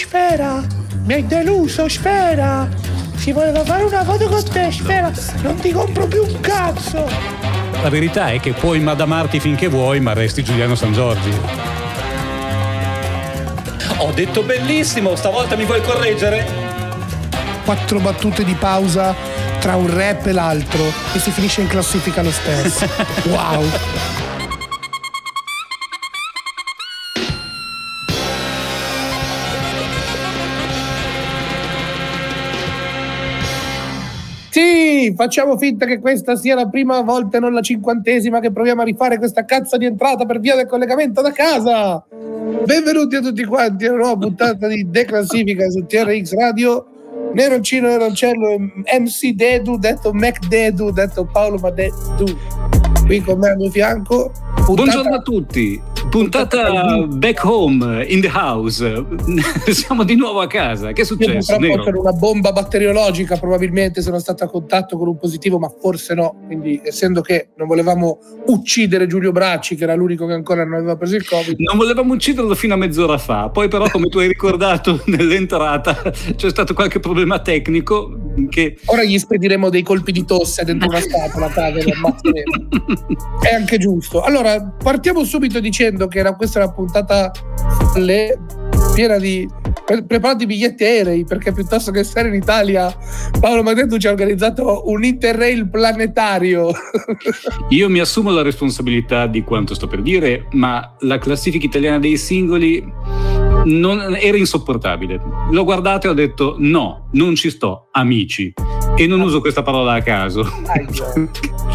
[0.00, 0.64] Sfera!
[1.04, 2.66] Mi hai deluso, Sfera!
[3.16, 5.12] Si voleva fare una foto con te, Sfera!
[5.42, 7.06] Non ti compro più un cazzo!
[7.82, 11.30] La verità è che puoi madamarti finché vuoi, ma resti Giuliano San Giorgi.
[13.98, 16.46] Ho detto bellissimo, stavolta mi vuoi correggere?
[17.66, 19.14] Quattro battute di pausa
[19.60, 20.82] tra un rap e l'altro
[21.12, 22.88] e si finisce in classifica lo stesso.
[23.28, 24.19] Wow!
[35.14, 38.84] Facciamo finta che questa sia la prima volta e non la cinquantesima che proviamo a
[38.84, 42.04] rifare questa cazzo di entrata per via del collegamento da casa.
[42.64, 46.86] Benvenuti a tutti quanti a una nuova puntata di Declassifica su TRX Radio.
[47.32, 52.24] Neroncino Neroncello, MC Dedu, detto Mac Dedu, detto Paolo Madedu.
[53.06, 54.32] Qui con me al mio fianco.
[54.54, 54.72] Puntata...
[54.74, 55.89] Buongiorno a tutti.
[56.08, 59.04] Puntata back home in the house.
[59.70, 60.92] Siamo di nuovo a casa.
[60.92, 61.54] Che è successo?
[61.56, 66.14] Io per una bomba batteriologica probabilmente sono stato a contatto con un positivo, ma forse
[66.14, 66.36] no.
[66.46, 70.96] Quindi, essendo che non volevamo uccidere Giulio Bracci, che era l'unico che ancora non aveva
[70.96, 71.58] preso il Covid.
[71.58, 73.50] Non volevamo ucciderlo fino a mezz'ora fa.
[73.50, 76.00] Poi, però, come tu hai ricordato nell'entrata,
[76.34, 78.18] c'è stato qualche problema tecnico.
[78.48, 78.78] Che...
[78.86, 81.48] Ora gli spediremo dei colpi di tosse dentro una scatola,
[83.40, 84.22] È anche giusto.
[84.22, 87.30] Allora, partiamo subito dicendo dicendo che era, questa è una puntata
[87.96, 88.38] le,
[88.94, 89.48] piena di
[90.06, 92.94] preparati i biglietti aerei perché piuttosto che stare in Italia
[93.40, 96.70] Paolo Madeddu ci ha organizzato un interrail planetario.
[97.70, 102.16] Io mi assumo la responsabilità di quanto sto per dire ma la classifica italiana dei
[102.16, 102.84] singoli
[103.64, 105.20] non, era insopportabile.
[105.50, 108.52] L'ho guardato e ho detto no non ci sto amici.
[108.96, 110.44] E non uso questa parola a caso.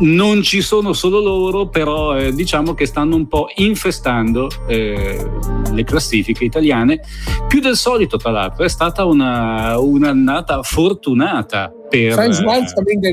[0.00, 5.24] non ci sono solo loro, però eh, diciamo che stanno un po' infestando eh,
[5.72, 7.00] le classifiche italiane.
[7.48, 12.12] Più del solito, tra l'altro, è stata una, un'annata fortunata per...
[12.12, 12.42] Science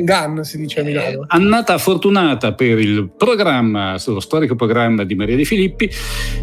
[0.05, 1.21] Gun, si dice a Milano.
[1.23, 5.89] Eh, annata fortunata per il programma, lo storico programma di Maria De Filippi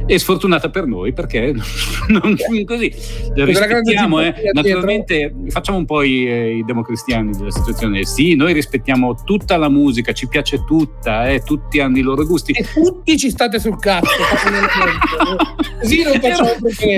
[0.05, 1.55] e sfortunata per noi perché
[2.09, 2.37] non
[2.67, 2.95] così.
[3.35, 8.05] Rispettiamo, eh, naturalmente facciamo un po' i, eh, i, democristiani della situazione.
[8.05, 12.53] Sì, noi rispettiamo tutta la musica, ci piace tutta, eh, tutti hanno i loro gusti.
[12.53, 14.11] E tutti ci state sul cazzo.
[15.81, 16.51] così non facciamo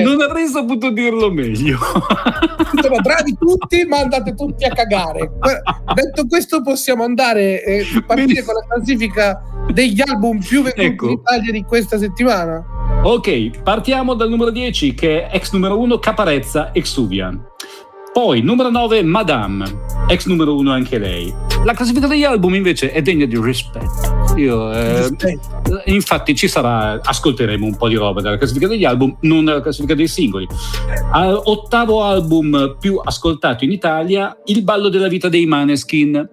[0.04, 1.78] Non avrei saputo dirlo meglio.
[2.80, 5.30] Sono bravi tutti, ma andate tutti a cagare.
[5.94, 11.06] Detto questo, possiamo andare e partire con la classifica degli album più venduti ecco.
[11.06, 12.64] in Italia di questa settimana.
[13.02, 17.40] Ok, partiamo dal numero 10 che è ex numero 1 Caparezza Exuvian.
[18.18, 19.64] Poi numero 9 Madame,
[20.08, 21.32] ex numero 1 anche lei.
[21.64, 24.34] La classifica degli album invece è degna di rispetto.
[24.34, 25.08] Io, eh,
[25.84, 29.94] infatti ci sarà, ascolteremo un po' di roba dalla classifica degli album, non dalla classifica
[29.94, 30.48] dei singoli.
[31.12, 36.28] Uh, ottavo album più ascoltato in Italia, Il ballo della vita dei Maneskin.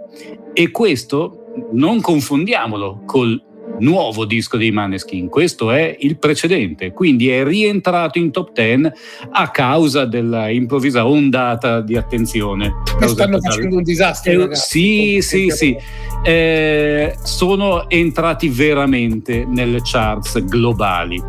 [0.53, 3.39] E questo non confondiamolo col
[3.79, 8.91] nuovo disco dei Maneskin, questo è il precedente, quindi è rientrato in top 10
[9.31, 12.73] a causa della improvvisa ondata di attenzione.
[13.05, 14.49] Stanno facendo un disastro.
[14.51, 15.77] Eh, sì, sì, sì
[16.25, 21.21] eh, sono entrati veramente nelle charts globali.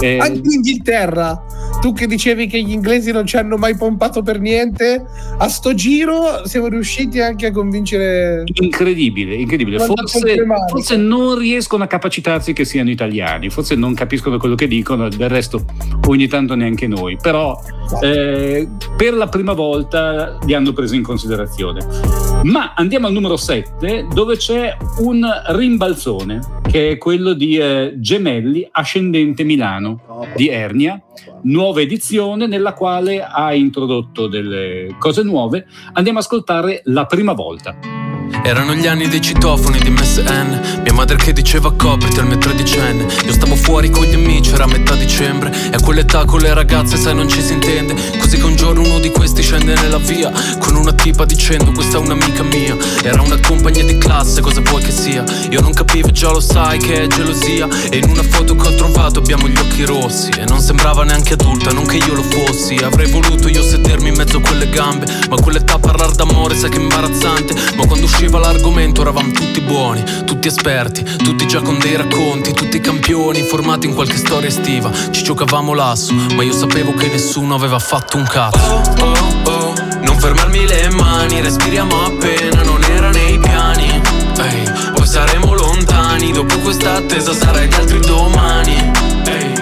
[0.00, 1.40] Eh, Anche in Inghilterra,
[1.80, 5.04] tu che dicevi che gli inglesi non ci hanno mai pompato per niente,
[5.38, 8.44] a sto giro siamo riusciti anche a convincere.
[8.52, 9.78] Incredibile, incredibile.
[9.78, 15.08] Forse, forse, non riescono a capacitarsi che siano italiani, forse non capiscono quello che dicono,
[15.08, 15.64] del resto
[16.08, 17.16] ogni tanto neanche noi.
[17.20, 17.58] Però
[18.02, 22.29] eh, per la prima volta li hanno preso in considerazione.
[22.42, 28.66] Ma andiamo al numero 7, dove c'è un rimbalzone, che è quello di eh, Gemelli
[28.72, 31.02] Ascendente Milano di Ernia,
[31.42, 35.66] nuova edizione nella quale ha introdotto delle cose nuove.
[35.92, 38.09] Andiamo ad ascoltare la prima volta.
[38.42, 43.06] Erano gli anni dei citofoni di MSN Mia madre che diceva copriti al mio tredicenne.
[43.24, 45.52] Io stavo fuori con gli amici, era metà dicembre.
[45.70, 47.94] E a quell'età con le ragazze sai non ci si intende.
[48.18, 51.98] Così che un giorno uno di questi scende nella via Con una tipa dicendo questa
[51.98, 52.76] è un'amica mia.
[53.02, 55.24] Era una compagnia di classe, cosa vuoi che sia?
[55.50, 57.68] Io non capivo, già lo sai che è gelosia.
[57.90, 60.30] E in una foto che ho trovato abbiamo gli occhi rossi.
[60.30, 62.76] E non sembrava neanche adulta, non che io lo fossi.
[62.76, 66.78] Avrei voluto io sedermi in mezzo a quelle gambe Ma quell'età parlare d'amore sai che
[66.78, 67.54] è imbarazzante.
[67.76, 72.52] Ma quando usciva usciva l'argomento eravamo tutti buoni, tutti esperti, tutti già con dei racconti,
[72.52, 74.92] tutti campioni, informati in qualche storia estiva.
[75.10, 78.58] Ci giocavamo lasso, ma io sapevo che nessuno aveva fatto un cazzo.
[78.58, 83.88] Oh, oh, oh, non fermarmi le mani, respiriamo appena, non era nei piani.
[83.88, 88.76] Ehi, poi saremo lontani, dopo questa attesa sarai gli altri domani.
[89.24, 89.52] Ehi,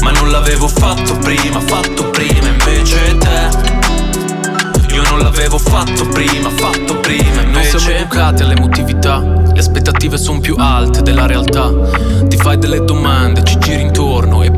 [0.00, 3.16] ma non l'avevo fatto prima, fatto prima invece
[5.04, 7.70] avevo fatto prima, fatto prima Invece...
[7.70, 11.72] Non siamo educati all'emotività Le aspettative sono più alte della realtà.
[12.28, 13.97] Ti fai delle domande, ci giri intorno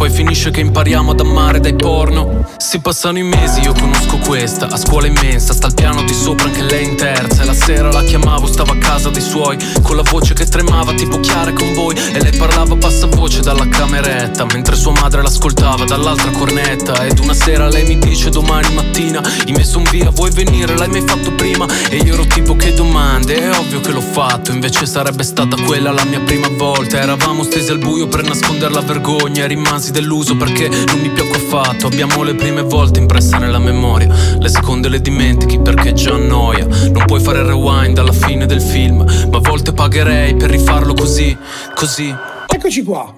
[0.01, 2.47] poi finisce che impariamo ad amare dai porno.
[2.57, 6.47] Si passano i mesi, io conosco questa A scuola immensa, sta al piano di sopra
[6.47, 7.43] anche lei in terza.
[7.43, 10.95] E la sera la chiamavo, stava a casa dei suoi Con la voce che tremava
[10.95, 11.95] tipo chiara con voi.
[12.15, 17.05] E lei parlava a bassa voce dalla cameretta Mentre sua madre l'ascoltava dall'altra cornetta.
[17.05, 20.79] Ed una sera lei mi dice domani mattina I miei son via, vuoi venire?
[20.79, 21.67] L'hai mai fatto prima?
[21.91, 25.91] E io ero tipo che domande, è ovvio che l'ho fatto Invece sarebbe stata quella
[25.91, 26.99] la mia prima volta.
[26.99, 31.37] Eravamo stesi al buio per nascondere la vergogna E rimasi deluso perché non mi piacque
[31.37, 31.87] affatto.
[31.87, 34.09] Abbiamo le prime volte impresse nella memoria.
[34.39, 39.05] Le seconde le dimentichi perché già annoia Non puoi fare rewind alla fine del film
[39.31, 41.37] Ma a volte pagherei per rifarlo così,
[41.75, 42.15] così.
[42.47, 43.15] Eccoci qua,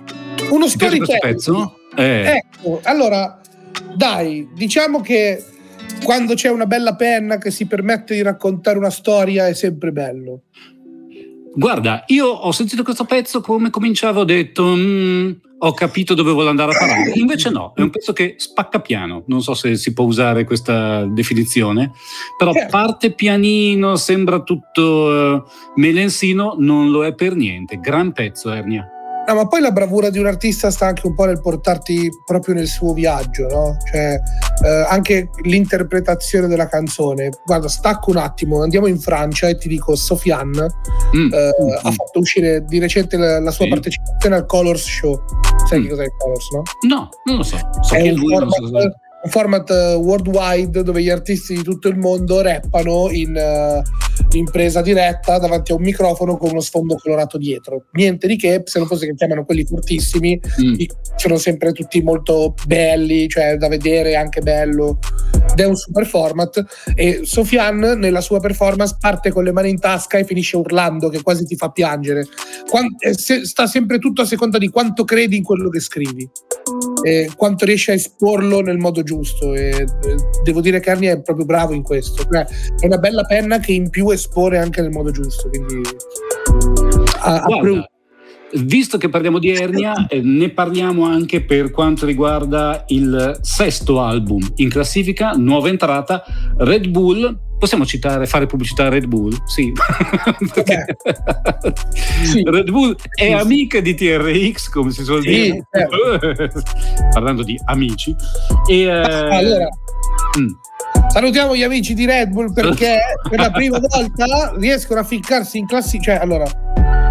[0.51, 1.71] uno storytelling.
[1.97, 2.43] eh.
[2.45, 3.41] Ecco, allora,
[3.95, 5.43] dai, diciamo che
[6.05, 10.43] quando c'è una bella penna che si permette di raccontare una storia è sempre bello.
[11.55, 15.31] Guarda, io ho sentito questo pezzo come cominciavo, ho detto mm,
[15.65, 17.13] ho capito dove volevo andare a parare.
[17.15, 21.05] Invece no, è un pezzo che spacca piano, non so se si può usare questa
[21.05, 21.93] definizione,
[22.37, 22.71] però certo.
[22.71, 25.43] parte pianino, sembra tutto uh,
[25.77, 27.79] melensino, non lo è per niente.
[27.79, 28.87] Gran pezzo, Ernia.
[29.27, 32.55] No, ma poi la bravura di un artista sta anche un po' nel portarti proprio
[32.55, 33.77] nel suo viaggio, no?
[33.91, 34.19] Cioè,
[34.65, 37.31] eh, anche l'interpretazione della canzone.
[37.45, 40.67] Guarda, stacco un attimo, andiamo in Francia e ti dico, Sofiane
[41.17, 41.33] mm.
[41.33, 41.69] eh, mm.
[41.83, 43.71] ha fatto uscire di recente la, la sua sì.
[43.71, 45.23] partecipazione al Colors Show.
[45.69, 45.83] Sai mm.
[45.83, 46.63] che cos'è il Colors, no?
[46.89, 47.59] No, non lo so.
[47.81, 48.91] so è che lui format, non so
[49.23, 54.45] un format uh, worldwide dove gli artisti di tutto il mondo rappano in, uh, in,
[54.51, 57.87] presa diretta davanti a un microfono con uno sfondo colorato dietro.
[57.93, 60.75] Niente di che, se non fosse che chiamano quelli fortissimi, mm.
[61.17, 64.99] sono sempre tutti molto belli, cioè da vedere anche bello.
[65.51, 66.65] Ed è un super format.
[66.95, 71.23] E Sofian nella sua performance parte con le mani in tasca e finisce urlando, che
[71.23, 72.27] quasi ti fa piangere.
[72.69, 76.29] Quant- eh, se- sta sempre tutto a seconda di quanto credi in quello che scrivi
[77.03, 79.55] e quanto riesce a esporlo nel modo giusto.
[79.55, 79.85] E
[80.43, 82.25] devo dire che Arnie è proprio bravo in questo.
[82.31, 82.47] Cioè,
[82.79, 85.49] è una bella penna che in più espone anche nel modo giusto.
[85.49, 85.81] Quindi,
[87.21, 87.91] a, a Guarda,
[88.55, 94.41] visto che parliamo di Ernia, eh, ne parliamo anche per quanto riguarda il sesto album
[94.57, 96.25] in classifica, nuova entrata,
[96.57, 99.37] Red Bull Possiamo citare, fare pubblicità a Red Bull?
[99.45, 99.73] Sì.
[102.25, 102.43] sì.
[102.45, 103.31] Red Bull è sì.
[103.31, 105.65] amica di TRX, come si suol dire.
[105.71, 106.61] Certo.
[107.15, 108.17] Parlando di amici.
[108.67, 109.69] E, ah, allora,
[110.41, 110.49] mm.
[111.09, 112.99] Salutiamo gli amici di Red Bull perché
[113.29, 116.15] per la prima volta riescono a ficcarsi in classifica.
[116.15, 116.45] Cioè, allora,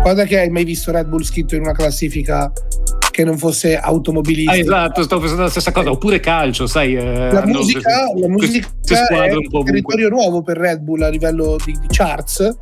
[0.02, 2.52] quando è che hai mai visto Red Bull scritto in una classifica
[3.22, 4.52] che non fosse automobilistica.
[4.52, 6.96] Ah, esatto, stavo pensando la stessa cosa, oppure calcio, sai.
[6.96, 11.72] Eh, la musica, la musica è un territorio nuovo per Red Bull a livello di,
[11.80, 12.58] di charts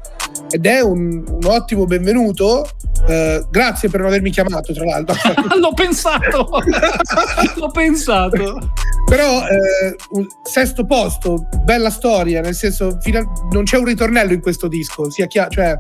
[0.51, 2.67] ed è un, un ottimo benvenuto.
[3.07, 5.15] Eh, grazie per non avermi chiamato, tra l'altro.
[5.57, 6.49] L'ho pensato,
[7.55, 8.71] l'ho pensato.
[9.05, 9.95] Però eh,
[10.43, 12.97] sesto posto, bella storia, nel senso
[13.51, 15.77] non c'è un ritornello in questo disco, sia chiaro, cioè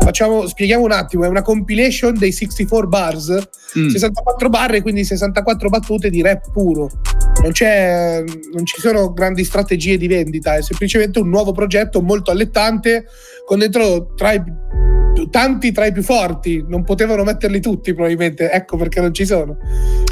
[0.00, 3.48] facciamo, spieghiamo un attimo, è una compilation dei 64 bars,
[3.78, 3.88] mm.
[3.88, 6.90] 64 barre, quindi 64 battute di rap puro.
[7.42, 7.52] Non,
[8.52, 13.04] non ci sono grandi strategie di vendita, è semplicemente un nuovo progetto molto allettante
[13.46, 14.42] con dentro tra i
[15.30, 19.56] tanti tra i più forti, non potevano metterli tutti probabilmente, ecco perché non ci sono.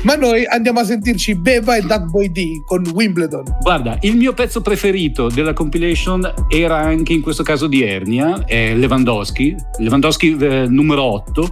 [0.03, 3.45] Ma noi andiamo a sentirci Beva e Duck Boy D con Wimbledon.
[3.61, 8.75] Guarda, il mio pezzo preferito della compilation era anche in questo caso di Ernia, è
[8.75, 11.49] Lewandowski, Lewandowski eh, numero 8,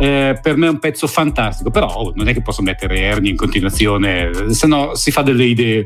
[0.00, 3.36] eh, per me è un pezzo fantastico, però non è che posso mettere Ernia in
[3.36, 5.84] continuazione, se no si fa delle idee.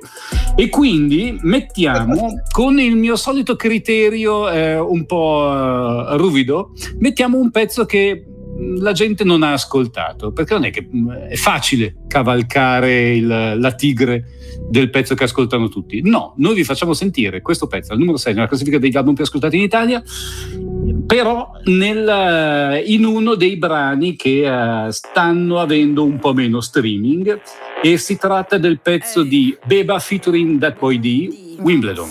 [0.54, 7.50] E quindi mettiamo con il mio solito criterio eh, un po' eh, ruvido, mettiamo un
[7.50, 8.24] pezzo che
[8.78, 10.88] la gente non ha ascoltato, perché non è che
[11.28, 14.24] è facile cavalcare il, la tigre
[14.68, 16.02] del pezzo che ascoltano tutti.
[16.02, 19.24] No, noi vi facciamo sentire questo pezzo, al numero 6 nella classifica degli album più
[19.24, 20.02] ascoltati in Italia,
[21.06, 27.40] però nel, in uno dei brani che uh, stanno avendo un po' meno streaming
[27.82, 32.08] e si tratta del pezzo di Beba featuring That Boy D, Wimbledon.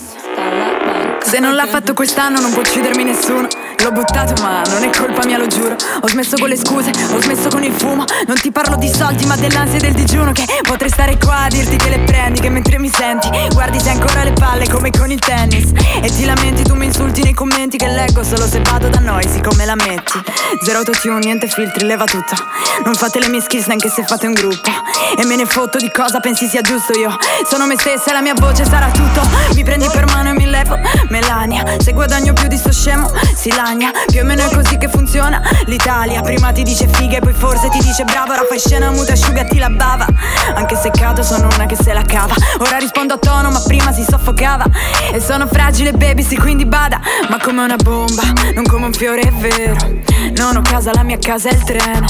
[1.20, 5.24] Se non l'ha fatto quest'anno non può uccidermi nessuno L'ho buttato ma non è colpa
[5.26, 5.74] mia, lo giuro.
[5.74, 8.04] Ho smesso con le scuse, ho smesso con il fumo.
[8.28, 11.48] Non ti parlo di soldi ma dell'ansia e del digiuno che potrei stare qua a
[11.48, 15.10] dirti che le prendi, che mentre mi senti guardi se ancora le palle come con
[15.10, 15.72] il tennis.
[16.00, 19.28] E ti lamenti, tu mi insulti nei commenti che leggo solo se vado da noi,
[19.28, 20.22] siccome la metti.
[20.64, 22.36] Zero autotune, niente filtri, leva tutto.
[22.84, 24.70] Non fate le mie skills neanche se fate un gruppo.
[25.18, 27.16] E me ne fotto di cosa pensi sia giusto io.
[27.48, 29.20] Sono me stessa e la mia voce sarà tutto.
[29.54, 30.78] Mi prendi per mano e mi levo.
[31.08, 33.71] Melania, se guadagno più di sto scemo, si lagna.
[34.10, 36.20] Più o meno è così che funziona l'Italia.
[36.20, 38.34] Prima ti dice figa e poi forse ti dice brava.
[38.34, 40.06] Ora fai scena muta, asciugati la bava.
[40.54, 42.34] Anche se cado sono una che se la cava.
[42.58, 44.64] Ora rispondo a tono, ma prima si soffocava.
[45.12, 47.00] E sono fragile, baby, sì, quindi bada.
[47.30, 48.22] Ma come una bomba,
[48.54, 50.00] non come un fiore, è vero.
[50.36, 52.06] Non ho casa, la mia casa è il treno.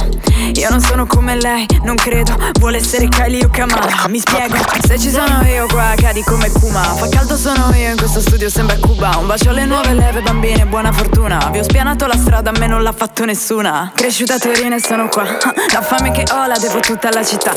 [0.55, 2.37] Io non sono come lei, non credo.
[2.59, 4.07] Vuole essere Kylie o Kamala.
[4.09, 6.83] Mi spiego, se ci sono io qua, cadi come Kuma.
[6.83, 9.17] Fa caldo sono io, in questo studio sembra Cuba.
[9.19, 11.51] Un bacio alle nuove leve, bambine, buona fortuna.
[11.53, 13.93] Vi ho spianato la strada, a me non l'ha fatto nessuna.
[13.95, 15.25] Cresciuta a Torino e sono qua.
[15.71, 17.55] La fame che ho la devo tutta alla città.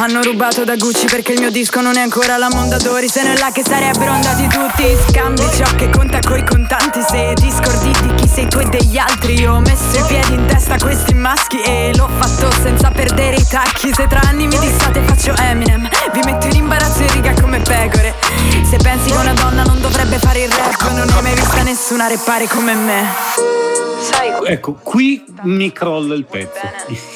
[0.00, 3.08] Hanno rubato da Gucci perché il mio disco non è ancora la Mondadori.
[3.08, 4.94] Se non è là che sarebbero andati tutti.
[5.08, 7.00] Scambi ciò che conta coi contanti.
[7.00, 9.46] Se ti scordi di chi sei tu e degli altri.
[9.46, 13.46] Ho messo i piedi in testa a questi maschi e l'ho fatto senza perdere i
[13.48, 13.90] tacchi.
[13.94, 15.88] Se tra anni mi dissate faccio Eminem.
[16.12, 18.14] Vi metto in imbarazzo in riga come pecore.
[18.68, 22.06] Se pensi che una donna non dovrebbe fare il rap, non ho mai vista nessuna
[22.08, 23.37] reppare come me.
[24.00, 26.60] Sai, ecco, qui mi crolla il pezzo.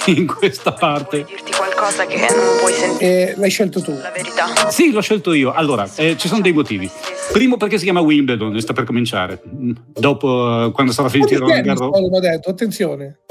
[0.11, 1.25] In questa parte.
[1.25, 3.33] dirti qualcosa che non puoi sentire.
[3.33, 3.93] Eh, l'hai scelto tu.
[3.93, 4.71] La verità.
[4.71, 5.53] Sì, l'ho scelto io.
[5.53, 6.91] Allora, eh, ci sono dei motivi.
[7.33, 9.41] Primo perché si chiama Wimbledon e sta per cominciare.
[9.43, 11.97] Dopo, eh, quando sarà finito il Roland Garros.
[11.97, 13.22] Ha detto, attenzione.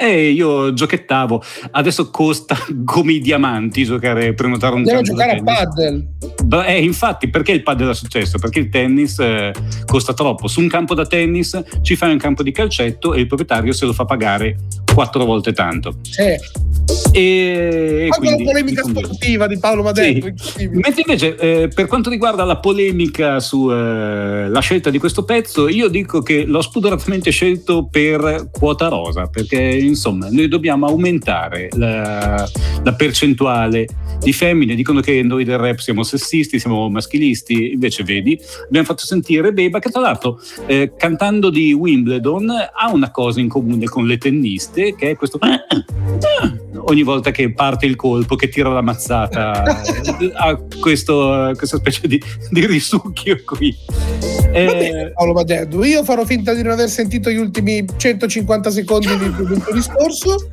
[0.00, 1.42] Eh, io giochettavo.
[1.72, 6.06] Adesso costa come i diamanti giocare, prenotare un da giocare a paddle.
[6.44, 8.38] Beh, eh, infatti, perché il padel ha successo?
[8.38, 9.52] Perché il tennis eh,
[9.86, 10.46] costa troppo.
[10.46, 13.86] Su un campo da tennis ci fai un campo di calcetto e il proprietario se
[13.86, 14.56] lo fa pagare
[14.98, 15.98] quattro volte tanto.
[16.02, 16.34] Sì.
[17.12, 20.68] E, Quando quindi, la polemica sportiva di Paolo ha Sì.
[20.72, 26.20] Mentre invece eh, per quanto riguarda la polemica sulla scelta di questo pezzo, io dico
[26.20, 32.48] che l'ho spudoratamente scelto per quota rosa, perché insomma noi dobbiamo aumentare la,
[32.82, 33.86] la percentuale
[34.20, 34.74] di femmine.
[34.74, 39.78] Dicono che noi del rap siamo sessisti, siamo maschilisti, invece vedi, abbiamo fatto sentire Beba
[39.78, 44.87] che tra l'altro eh, cantando di Wimbledon ha una cosa in comune con le tenniste,
[44.94, 45.38] che è questo...
[46.80, 49.62] Ogni volta che parte il colpo, che tira la mazzata,
[50.34, 53.76] ha questo, questa specie di, di risucchio qui.
[54.20, 55.84] Va Eh, bene, Paolo detto.
[55.84, 60.48] Io farò finta di non aver sentito gli ultimi 150 secondi di- del tuo discorso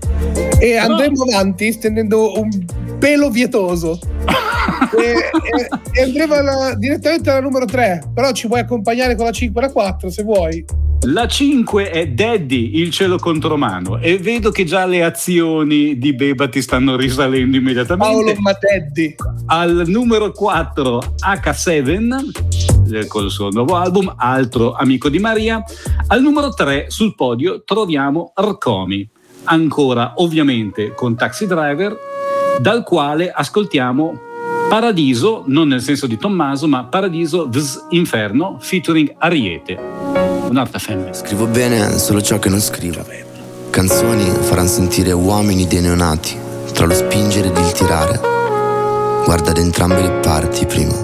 [0.59, 2.65] e andremo avanti stendendo un
[2.99, 3.99] pelo vietoso.
[4.97, 5.69] e, e-
[5.99, 8.11] e andremo alla- direttamente alla numero 3.
[8.13, 10.65] Però ci puoi accompagnare con la 5 e la 4 se vuoi.
[11.07, 16.47] la 5 è Daddy, il cielo contromano, e vedo che già le azioni di Beba
[16.47, 18.13] ti stanno risalendo immediatamente.
[18.13, 19.15] Paolo Madeddi.
[19.47, 25.63] Al numero 4 H7 eh, col suo nuovo album, altro amico di Maria.
[26.07, 29.07] Al numero 3 sul podio troviamo Arcomi,
[29.43, 31.95] ancora ovviamente con Taxi Driver,
[32.59, 34.24] dal quale ascoltiamo
[34.69, 39.77] Paradiso, non nel senso di Tommaso, ma Paradiso Vs Inferno featuring Ariete.
[40.49, 41.13] Un'altra femmina.
[41.13, 43.05] Scrivo bene solo ciò che non scrivo.
[43.69, 46.35] Canzoni faranno sentire uomini dei neonati,
[46.73, 48.19] tra lo spingere ed il tirare.
[49.23, 50.95] Guarda da entrambe le parti prima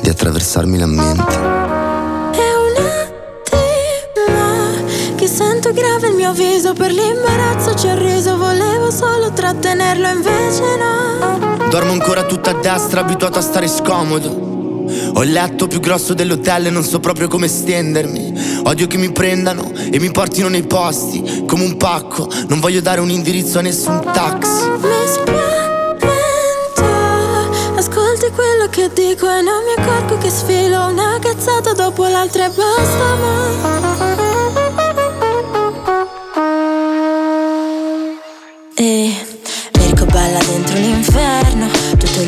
[0.00, 1.61] di attraversarmi la mente.
[5.22, 10.62] Che sento grave il mio viso per l'imbarazzo ci ho reso volevo solo trattenerlo invece
[10.76, 14.84] no Dormo ancora tutta a destra, abituato a stare scomodo.
[15.14, 18.60] Ho il letto più grosso dell'hotel e non so proprio come stendermi.
[18.64, 22.28] Odio che mi prendano e mi portino nei posti come un pacco.
[22.48, 24.68] Non voglio dare un indirizzo a nessun taxi.
[24.68, 26.12] mi spavento
[27.76, 32.50] ascolti quello che dico e non mi accorgo che sfilo una cazzata dopo l'altra e
[32.50, 34.11] basta ma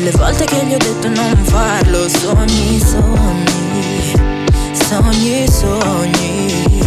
[0.05, 4.13] le volte che gli ho detto non farlo Sogni, sogni,
[4.71, 6.83] sogni, sogni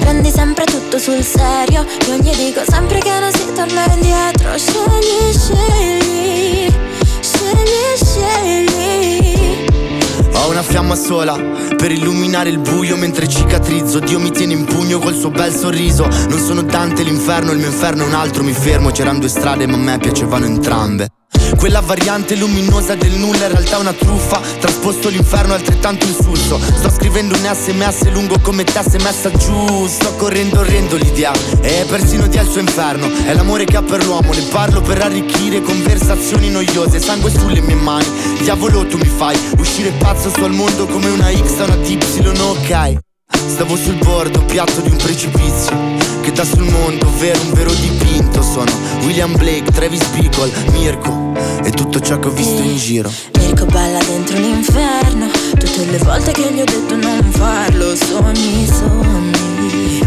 [0.00, 5.36] Prendi sempre tutto sul serio Io gli dico sempre che non si torna indietro Scegli,
[5.36, 6.72] scegli,
[7.20, 9.66] scegli, scegli
[10.32, 11.38] Ho una fiamma sola
[11.76, 13.98] per illuminare il buio mentre cicatrizzo.
[13.98, 16.06] Dio mi tiene in pugno col suo bel sorriso.
[16.28, 18.90] Non sono Dante l'inferno, il mio inferno è un altro, mi fermo.
[18.90, 21.08] C'erano due strade, ma a me piacevano entrambe.
[21.62, 24.40] Quella variante luminosa del nulla in realtà è una truffa.
[24.58, 26.58] Trasposto l'inferno altrettanto insulso.
[26.58, 29.86] Sto scrivendo un sms lungo come te messa giù.
[29.86, 33.08] Sto correndo orrendo l'idea E persino Dio ha il suo inferno.
[33.24, 36.98] È l'amore che ha per l'uomo Ne parlo per arricchire conversazioni noiose.
[36.98, 38.08] Sangue sulle mie mani.
[38.40, 41.98] Diavolo tu mi fai Uscire pazzo al mondo come una X da una Y
[42.40, 43.11] ok
[43.46, 45.76] Stavo sul bordo, piatto di un precipizio
[46.20, 48.42] Che dà sul mondo, vero, un vero dipinto.
[48.42, 48.70] Sono
[49.02, 51.32] William Blake, Travis Bickle, Mirko
[51.64, 53.10] E tutto ciò che ho visto in giro.
[53.38, 55.26] Mirko balla dentro un inferno
[55.58, 60.00] Tutte le volte che gli ho detto non farlo Sogni, sogni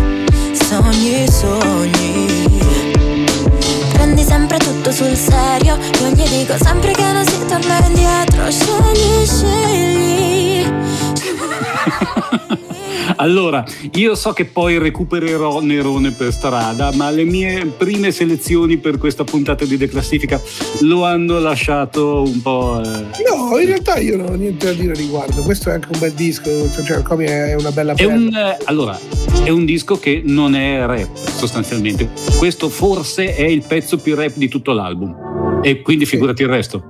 [0.53, 2.59] Sogni, sogni.
[3.93, 9.25] Prendi sempre tutto sul serio Io gli dico sempre che non si torna indietro Scegli,
[9.25, 10.05] scegli
[13.25, 18.99] Allora, io so che poi recupererò Nerone per strada, ma le mie prime selezioni per
[18.99, 20.39] questa puntata di declassifica
[20.81, 22.79] lo hanno lasciato un po'.
[22.83, 25.41] eh, No, in realtà io non ho niente da dire a riguardo.
[25.41, 26.51] Questo è anche un bel disco.
[26.83, 28.95] Cioè, Comi è una bella È un, eh, allora,
[29.43, 32.07] è un disco che non è rap, sostanzialmente.
[32.37, 35.61] Questo forse è il pezzo più rap di tutto l'album.
[35.63, 36.83] E quindi figurati il resto.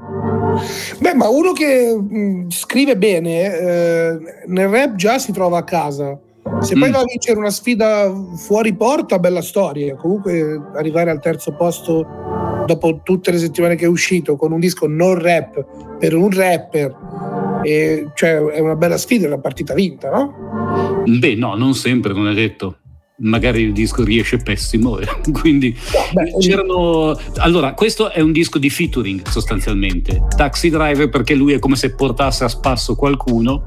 [1.00, 6.20] Beh, ma uno che mh, scrive bene, eh, nel rap già si trova a casa.
[6.62, 6.92] Se poi Mm.
[6.92, 9.96] va a vincere una sfida fuori porta, bella storia.
[9.96, 12.06] Comunque arrivare al terzo posto
[12.66, 15.66] dopo tutte le settimane che è uscito con un disco non rap
[16.00, 16.96] per un rapper,
[17.64, 21.04] e, cioè è una bella sfida, è una partita vinta, no?
[21.06, 22.78] Beh, no, non sempre, non è detto.
[23.18, 25.74] Magari il disco riesce pessimo, e quindi
[26.12, 27.18] Beh, c'erano.
[27.38, 30.22] Allora, questo è un disco di featuring sostanzialmente.
[30.36, 33.64] Taxi Driver perché lui è come se portasse a spasso qualcuno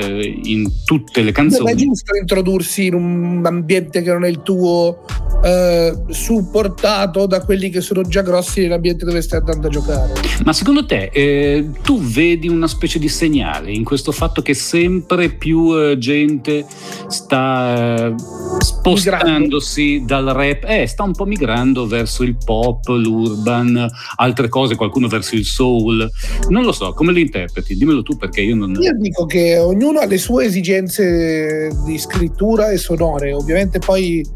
[0.00, 1.74] eh, in tutte le Beh, ma è canzoni.
[1.74, 5.04] giusto introdursi in un ambiente che non è il tuo,
[5.44, 10.12] eh, supportato da quelli che sono già grossi nell'ambiente dove stai andando a giocare.
[10.44, 15.28] Ma secondo te eh, tu vedi una specie di segnale in questo fatto che sempre
[15.30, 16.64] più eh, gente
[17.08, 18.14] sta eh,
[18.58, 23.86] spostandosi dal rap, eh, sta un po' migrando verso il pop, l'urban,
[24.16, 26.10] altre cose, qualcuno verso il soul.
[26.48, 27.76] Non lo so, come lo interpreti?
[27.76, 28.74] Dimmelo tu perché io non...
[28.80, 34.26] Io dico che ognuno ha le sue esigenze di scrittura e sonore, ovviamente poi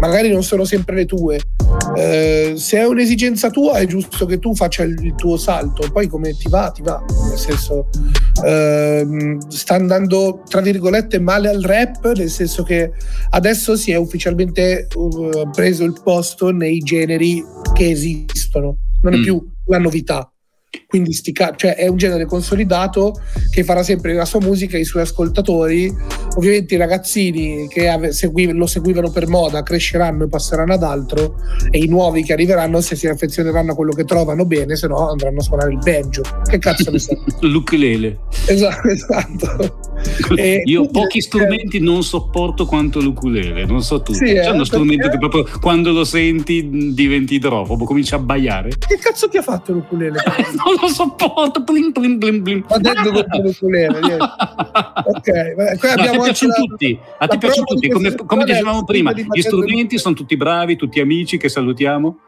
[0.00, 1.40] magari non sono sempre le tue.
[1.96, 6.32] Eh, se è un'esigenza tua è giusto che tu faccia il, tuo salto, poi come
[6.32, 7.02] ti va, ti va.
[7.28, 7.88] Nel senso,
[8.44, 12.92] ehm, sta andando tra virgolette male al rap, nel senso che
[13.30, 17.42] adesso si è ufficialmente uh, preso il posto nei generi
[17.74, 19.22] che esistono, non è Mm.
[19.22, 20.30] più la novità.
[20.90, 23.12] Quindi sti ca- cioè è un genere consolidato
[23.50, 25.94] che farà sempre la sua musica e i suoi ascoltatori.
[26.36, 31.34] Ovviamente i ragazzini che ave- segui- lo seguivano per moda cresceranno e passeranno ad altro
[31.70, 35.10] e i nuovi che arriveranno se si affezioneranno a quello che trovano bene, se no
[35.10, 36.22] andranno a suonare il banjo.
[36.48, 37.22] Che cazzo ne so?
[37.46, 38.20] L'ukulele.
[38.48, 39.80] esatto, esatto.
[40.36, 44.14] E Io quindi- pochi strumenti non sopporto quanto l'ukulele, non so tu.
[44.14, 48.16] Sì, C'è eh, uno strumento perché- che proprio quando lo senti diventi idrofobo, cominci a
[48.16, 48.70] abbaiare.
[48.70, 50.16] Che cazzo ti ha fatto l'ukulele?
[50.64, 51.62] non lo sopporto.
[51.62, 52.64] Blim, blim, blim, blim.
[52.80, 54.00] Dentro con l'ukulele.
[54.00, 54.16] niente.
[54.16, 58.14] Ok, vabbè, qui No, a abbiamo te piacciono la- tutti, a te piacciono tutti, come,
[58.14, 62.18] come dicevamo prima, di gli strumenti sono tutti bravi, tutti amici che salutiamo.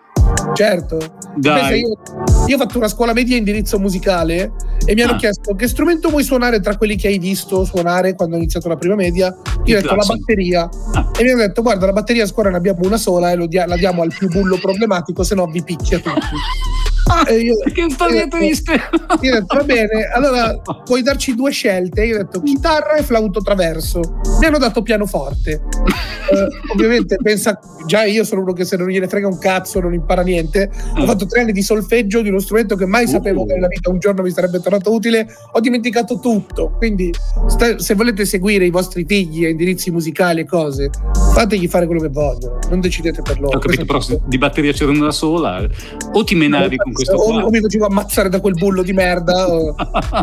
[0.54, 0.98] Certo.
[1.36, 1.98] Dai, io,
[2.46, 4.52] io ho fatto una scuola media in indirizzo musicale
[4.84, 5.16] e mi hanno Ah.
[5.16, 8.76] chiesto che strumento vuoi suonare tra quelli che hai visto suonare quando ho iniziato la
[8.76, 9.34] prima media.
[9.64, 10.68] Io ho detto la batteria.
[10.94, 11.10] Ah.
[11.18, 13.66] E mi hanno detto guarda la batteria a scuola ne abbiamo una sola e dia-
[13.66, 16.18] la diamo al più bullo problematico se no vi picchia tutti.
[17.26, 18.72] E io, che storia io ho detto- triste.
[19.20, 22.04] io ho detto va bene, allora puoi darci due scelte.
[22.04, 24.00] Io ho detto chitarra e flauto traverso.
[24.40, 25.60] Mi hanno dato pianoforte.
[26.30, 29.92] Eh, ovviamente pensa, già io sono uno che se non gliene frega un cazzo non
[29.94, 30.70] impara niente.
[30.96, 33.46] Ho fatto tre anni di solfeggio di uno strumento che mai sapevo Uh.
[33.46, 35.26] che nella vita un giorno mi sarebbe tornato utile.
[35.52, 36.72] Ho dimenticato tutto.
[36.76, 37.10] Quindi,
[37.48, 40.90] sta- se volete seguire i vostri figli a indirizzi musicali e cose,
[41.34, 42.58] fategli fare quello che vogliono.
[42.68, 43.56] Non decidete per loro.
[43.56, 45.66] Ho capito, però Questo è se di batteria c'era una sola.
[46.12, 47.44] O ti menavi con questo o, qua.
[47.44, 49.48] o mi facevo ammazzare da quel bullo di merda.
[49.48, 49.74] o-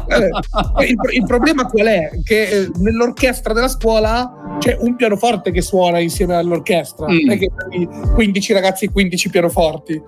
[0.08, 2.10] Eh, il, il problema qual è?
[2.24, 7.18] Che eh, nell'orchestra della scuola c'è un pianoforte che suona insieme all'orchestra, Mm.
[7.26, 10.02] non è che hai 15 ragazzi e 15 pianoforti.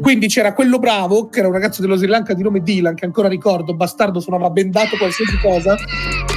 [0.00, 3.04] Quindi c'era quello bravo, che era un ragazzo dello Sri Lanka di nome Dylan, che
[3.04, 5.74] ancora ricordo, bastardo suonava bendato qualsiasi cosa,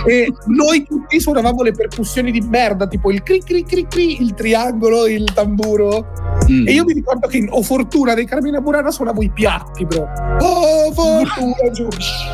[0.07, 4.33] e noi tutti suonavamo le percussioni di merda, tipo il cri cri cri cri, il
[4.33, 6.07] triangolo, il tamburo.
[6.49, 6.67] Mm.
[6.67, 10.07] E io mi ricordo che in O Fortuna dei Carmina Burana suonavo i piatti, bro.
[10.41, 11.87] Oh, Fortuna, giù,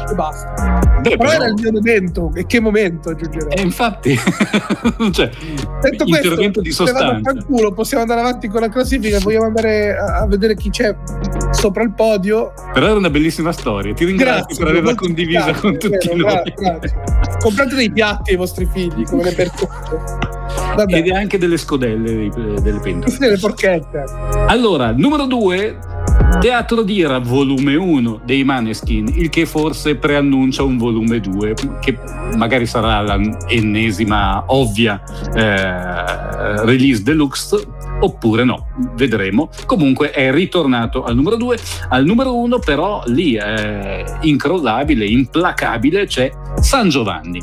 [0.09, 0.79] e basta.
[1.01, 3.57] Beh, Però era il mio momento, e che momento aggiungerei.
[3.57, 4.15] Eh, infatti,
[5.11, 5.29] cioè,
[5.81, 7.19] Detto intervento di sostanza.
[7.21, 9.19] fanculo, possiamo andare avanti con la classifica.
[9.19, 10.95] Vogliamo andare a, a vedere chi c'è
[11.51, 12.53] sopra il podio.
[12.73, 13.93] Però era una bellissima storia.
[13.93, 16.53] Ti ringrazio Grazie, per averla condivisa grazie, con tutti vero, noi.
[16.55, 17.03] gra- grazie.
[17.39, 20.34] Comprate dei piatti ai vostri figli, come le bertucce.
[20.75, 23.01] Vabbè, Ed anche delle scodelle delle pentole.
[23.01, 24.03] queste le forchette.
[24.47, 25.77] Allora, numero 2,
[26.39, 31.97] Teatro d'Ira, volume 1 dei Maneskin, il che forse preannuncia un volume 2, che
[32.35, 35.01] magari sarà l'ennesima ovvia
[35.33, 37.57] eh, release deluxe,
[38.01, 39.49] oppure no, vedremo.
[39.65, 41.57] Comunque è ritornato al numero 2.
[41.89, 47.41] Al numero 1 però lì, eh, incrollabile, implacabile, c'è San Giovanni.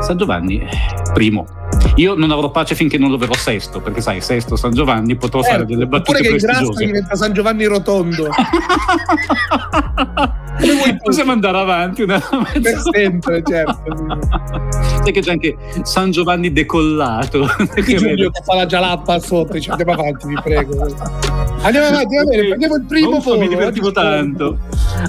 [0.00, 0.66] San Giovanni,
[1.12, 1.59] primo.
[1.96, 5.42] Io non avrò pace finché non lo verrò sesto, perché sai, sesto San Giovanni potrò
[5.42, 6.84] fare delle Oppure battute che in grassa prestigiose.
[6.86, 8.28] diventa San Giovanni Rotondo.
[11.02, 13.82] Possiamo andare avanti una Per sempre, certo.
[15.02, 17.48] Sai che c'è anche San Giovanni decollato.
[17.80, 17.96] Sì.
[17.96, 20.86] Giulio che fa la gialappa sotto, dice, andiamo avanti, vi prego.
[21.62, 23.40] Andiamo avanti, va bene, prendiamo il primo Uffa, volo.
[23.40, 24.58] mi divertivo oggi- tanto.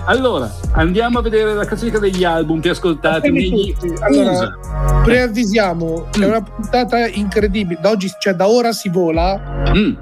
[0.06, 3.74] Allora, andiamo a vedere la classifica degli album più ascoltati negli.
[4.02, 5.02] Allora, USA.
[5.04, 7.80] Preavvisiamo, è una puntata incredibile.
[7.82, 9.94] Da oggi, cioè da ora si vola Mm.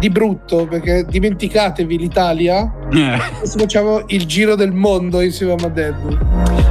[0.00, 2.70] di brutto, perché dimenticatevi l'Italia.
[2.92, 3.02] Eh,
[3.38, 6.18] Adesso facciamo il giro del mondo insieme a Madeddu.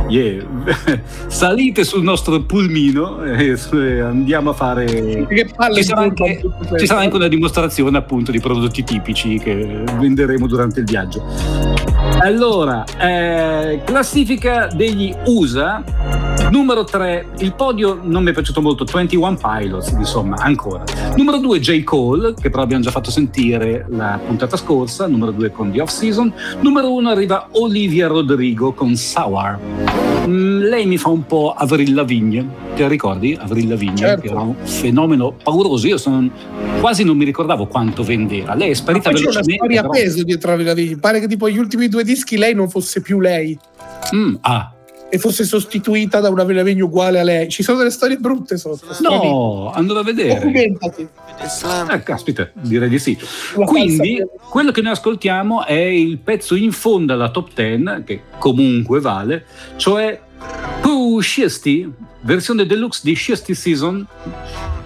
[0.09, 0.43] yeah.
[1.27, 3.55] Salite sul nostro pulmino e
[3.99, 4.85] andiamo a fare
[5.27, 6.41] Che palle ci sarà, anche,
[6.77, 11.23] ci sarà anche una dimostrazione appunto di prodotti tipici che venderemo durante il viaggio.
[12.19, 15.83] Allora, eh, classifica degli USA,
[16.49, 20.83] numero 3, il podio non mi è piaciuto molto, 21 Pilots, insomma, ancora.
[21.17, 21.83] Numero 2 J.
[21.83, 25.89] Cole, che però abbiamo già fatto sentire la puntata scorsa, numero 2 con The Off
[25.91, 26.33] Season.
[26.61, 29.59] Numero 1 arriva Olivia Rodrigo con Sour.
[30.27, 33.37] Mm, lei mi fa un po' Avril Lavigne, te la ricordi?
[33.39, 34.21] Avril Lavigne, Certo.
[34.21, 36.27] che era un fenomeno pauroso, io sono-
[36.79, 38.55] quasi non mi ricordavo quanto vendeva.
[38.55, 39.53] Lei è Ma sparita poi c'è una velocemente.
[39.65, 40.97] storia però- peso dietro a Vilavigli.
[40.97, 43.57] Pare che tipo gli ultimi due dischi lei non fosse più lei
[44.15, 44.71] Mm, ah,
[45.09, 47.49] e fosse sostituita da una Vilavigli uguale a lei.
[47.49, 48.85] Ci sono delle storie brutte sotto.
[49.01, 50.35] no, andrò a vedere.
[50.35, 51.07] Documentati.
[51.91, 53.17] Eh, caspita, direi di sì.
[53.55, 58.03] Una Quindi, falsa- quello che noi ascoltiamo è il pezzo in fondo alla top 10,
[58.03, 59.45] che comunque vale,
[59.77, 60.19] cioè
[60.81, 61.89] Pooh Shiesty,
[62.21, 64.05] versione deluxe di Shiesty Season,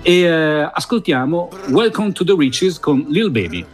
[0.01, 3.65] e eh, ascoltiamo Welcome to the Riches con Lil Baby.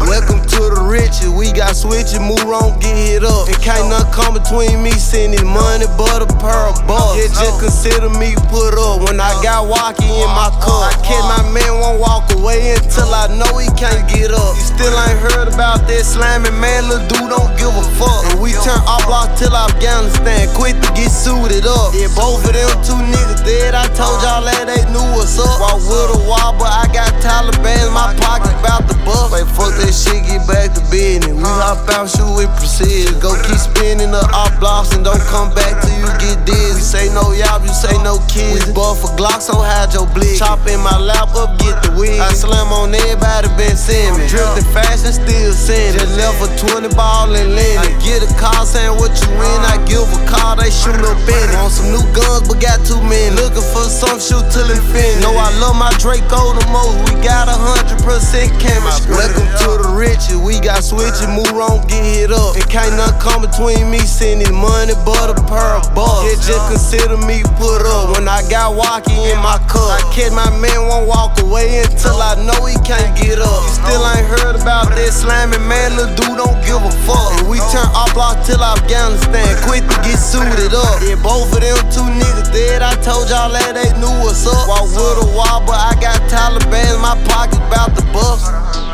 [0.00, 0.53] Welcome to
[0.84, 1.28] the riches.
[1.28, 3.48] We got switches, move on, get hit up.
[3.48, 7.16] And can't nothing come between me sending money but a pair of bucks.
[7.16, 7.60] Yeah, just uh.
[7.60, 10.84] consider me put up when I got walkie in my uh, cup.
[10.84, 14.52] I catch my man won't walk away until I know he can't get up.
[14.56, 18.28] You still ain't heard about that slamming man, little dude don't give a fuck.
[18.32, 21.96] And we turn our block till Afghanistan, quick to get suited up.
[21.96, 23.72] Yeah, both of them two niggas dead.
[23.72, 24.24] I told uh.
[24.26, 25.48] y'all that they knew what's up.
[25.60, 29.32] Walk with a wall, but I got Taliban in my pocket, bout to bust.
[29.32, 31.32] Like fuck that shit, get back to business.
[31.32, 33.18] We hop out, shoot with precision.
[33.18, 36.82] Go keep spinning the op blocks and don't come back till you get dizzy.
[36.82, 38.66] Say no y'all, you say no kids.
[38.66, 40.38] We buff a Glock, so hide your blick.
[40.38, 42.18] Chop in my lap up, get the wig.
[42.18, 44.30] I slam on everybody, been Simmons.
[44.30, 46.02] Drifting fast and still sending.
[46.02, 47.78] Just left a 20 ball and linen.
[47.78, 49.60] I get a call saying what you win.
[49.70, 51.56] I give a call, they shoot up in it.
[51.58, 53.30] Want some new guns, but got too many.
[53.38, 55.22] Looking for some shoot till infinity.
[55.22, 56.98] Know I love my Draco the most.
[57.06, 59.14] We got a hundred percent chemistry.
[59.14, 60.36] Welcome to the riches.
[60.40, 62.56] We got switches, move on, get hit up.
[62.56, 66.24] And can't nothing come between me sending money but a pair of bucks.
[66.24, 69.92] Yeah, just consider me put up when I got walkie in my cup.
[69.92, 73.60] I catch my man won't walk away until I know he can't get up.
[73.60, 77.44] You still ain't heard about that slamming man, little dude don't give a fuck.
[77.44, 81.04] And we turn our block till Afghanistan, quick to get suited up.
[81.04, 82.80] Yeah, both of them two niggas dead.
[82.80, 84.64] I told y'all that they knew what's up.
[84.64, 85.28] Walk with a
[85.68, 88.93] but I got Taliban in my pocket, bout to bust.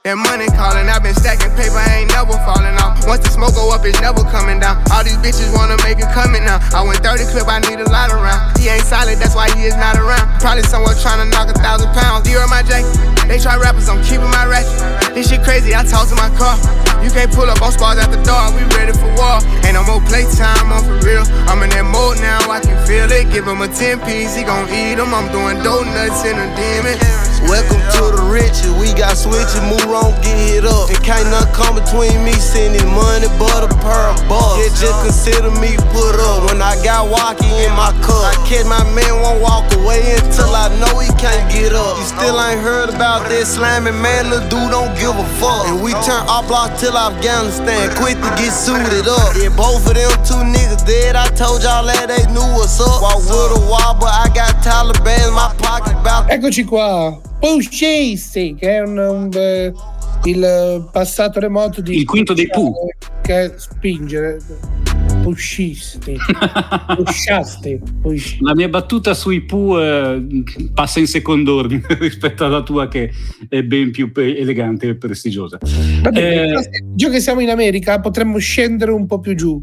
[0.00, 3.04] That money calling, I've been stacking paper, I ain't never falling off.
[3.04, 4.80] Once the smoke go up, it's never coming down.
[4.88, 6.56] All these bitches wanna make it coming now.
[6.72, 8.56] I went 30 clip, I need a lot around.
[8.56, 10.24] He ain't solid, that's why he is not around.
[10.40, 12.24] Probably somewhere trying to knock a thousand pounds.
[12.24, 12.88] You heard my jacket?
[13.28, 14.72] They try rappers, I'm keeping my ratchet.
[15.12, 16.56] This shit crazy, I talk to my car.
[17.04, 19.44] You can't pull up on spars at the door, we ready for war.
[19.68, 21.28] Ain't no more playtime, I'm for real.
[21.44, 23.28] I'm in that mode now, I can feel it.
[23.28, 24.96] Give him a 10 piece, he gon' eat.
[24.96, 26.96] I'm doing donuts in a demon.
[27.48, 28.68] Welcome to the riches.
[28.76, 30.90] We got switches, move on, get hit up.
[30.90, 34.58] And can't nothing come between me sending money but a pair of bucks.
[34.58, 38.30] Yeah, just consider me put up when I got walkie in my cup.
[38.30, 41.98] I catch my man won't walk away until I know he can't get up.
[41.98, 45.66] You still ain't heard about that slamming man, little dude don't give a fuck.
[45.66, 49.34] And we turn our block till Afghanistan, quick to get suited up.
[49.36, 51.16] Yeah, both of them two niggas dead.
[51.16, 53.02] I told y'all that they knew what's up.
[53.02, 53.60] Walk with a
[54.00, 55.96] but I got Taliban in my pocket,
[56.30, 57.29] Eccoci qua.
[57.40, 59.72] Puscisti, che è un, un, eh,
[60.24, 62.74] il passato remoto di Il quinto dei Pooh.
[63.22, 64.38] che è spingere
[65.22, 66.16] puscisti
[66.96, 70.22] pusciasti pusci- La mia battuta sui Pooh eh,
[70.72, 73.10] passa in secondo ordine rispetto alla tua che
[73.48, 75.58] è ben più elegante e prestigiosa.
[76.02, 76.54] Vabbè, Eh,
[76.94, 79.62] già che siamo in America potremmo scendere un po' più giù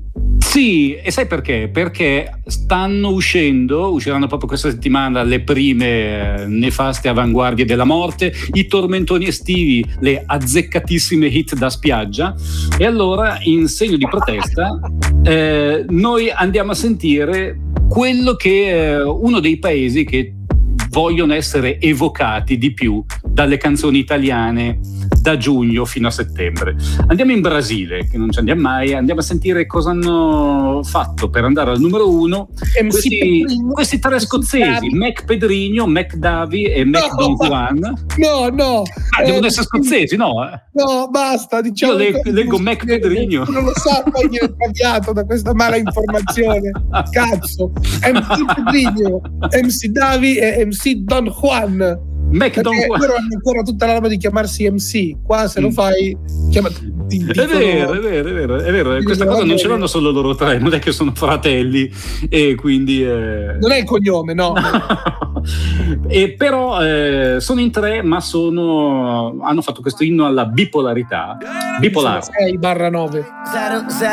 [0.57, 1.69] Sì, e sai perché?
[1.71, 8.65] Perché stanno uscendo, usciranno proprio questa settimana le prime eh, nefaste avanguardie della morte, i
[8.65, 12.33] tormentoni estivi, le azzeccatissime hit da spiaggia
[12.75, 14.79] e allora in segno di protesta
[15.21, 20.33] eh, noi andiamo a sentire quello che è uno dei paesi che
[20.89, 24.79] vogliono essere evocati di più dalle canzoni italiane
[25.27, 26.73] da giugno fino a settembre.
[27.07, 31.43] Andiamo in Brasile, che non ci andiamo mai, andiamo a sentire cosa hanno fatto per
[31.43, 32.47] andare al numero uno
[32.87, 34.87] questi, questi tre scozzesi.
[34.95, 37.79] Mac Pedrigno, Mac Davi e Mac No, Don Juan.
[38.17, 38.83] no no
[39.17, 40.45] Ah, devono Eh, essere scozzesi, no?
[40.49, 40.61] eh?
[40.73, 43.43] no basta diciamo Io leggo- che- leggo Mac Pedrinho.
[43.49, 46.71] non lo sa poi viene traviato da questa mala informazione
[47.11, 49.21] cazzo MC Pedrinho
[49.61, 51.99] MC Davi e MC Don Juan
[52.85, 52.99] Juan.
[52.99, 55.71] loro hanno ancora tutta la roba di chiamarsi MC qua se lo Mm.
[55.71, 56.17] fai
[56.51, 56.85] chiama, ti
[57.25, 59.03] È dicono- vero, è vero, è vero, è vero.
[59.03, 61.89] Questa cosa non ce l'hanno solo loro tre, non è che sono fratelli
[62.29, 63.01] e quindi...
[63.03, 64.53] eh, non è il cognome no
[66.07, 71.37] e però eh, sono in tre, ma sono, hanno fatto questo inno alla bipolarità.
[71.79, 72.23] Bipolare.
[72.23, 73.25] 6 barra 9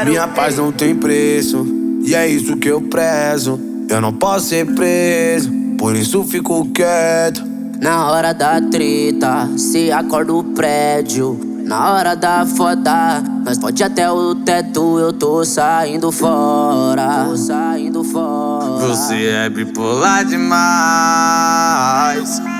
[0.06, 1.66] Minha paz não tem preço,
[2.04, 3.58] e é isso que eu prezo.
[3.88, 7.42] Eu não posso ser preso, por isso fico quieto.
[7.84, 11.38] Na hora da treta, se acorda o prédio.
[11.64, 17.26] Na hora da foda, nós pode até o teto, eu tô saindo fora.
[17.28, 18.86] Tô saindo fora.
[18.86, 20.50] Você é bipolar demais,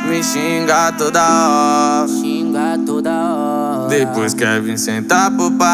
[0.06, 2.06] me xinga toda hora.
[2.06, 3.53] Xinga toda hora.
[3.88, 5.64] Depois quer vir sentar pro pai.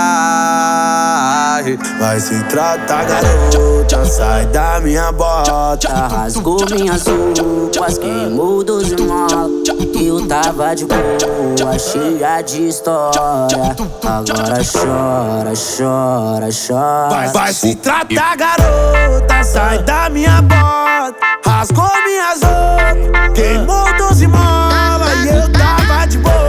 [1.98, 6.08] Vai se tratar, garota, sai da minha bota.
[6.08, 9.48] Rasgou minhas roupas, queimou dos mal.
[10.00, 13.76] Eu tava de boa, cheia de história.
[14.04, 17.08] Agora chora, chora, chora.
[17.10, 21.16] Vai, vai se tratar, garota, sai da minha bota.
[21.46, 23.90] Rasgou minhas roupas, queimou
[24.30, 25.14] mola.
[25.24, 26.39] E eu tava de boa,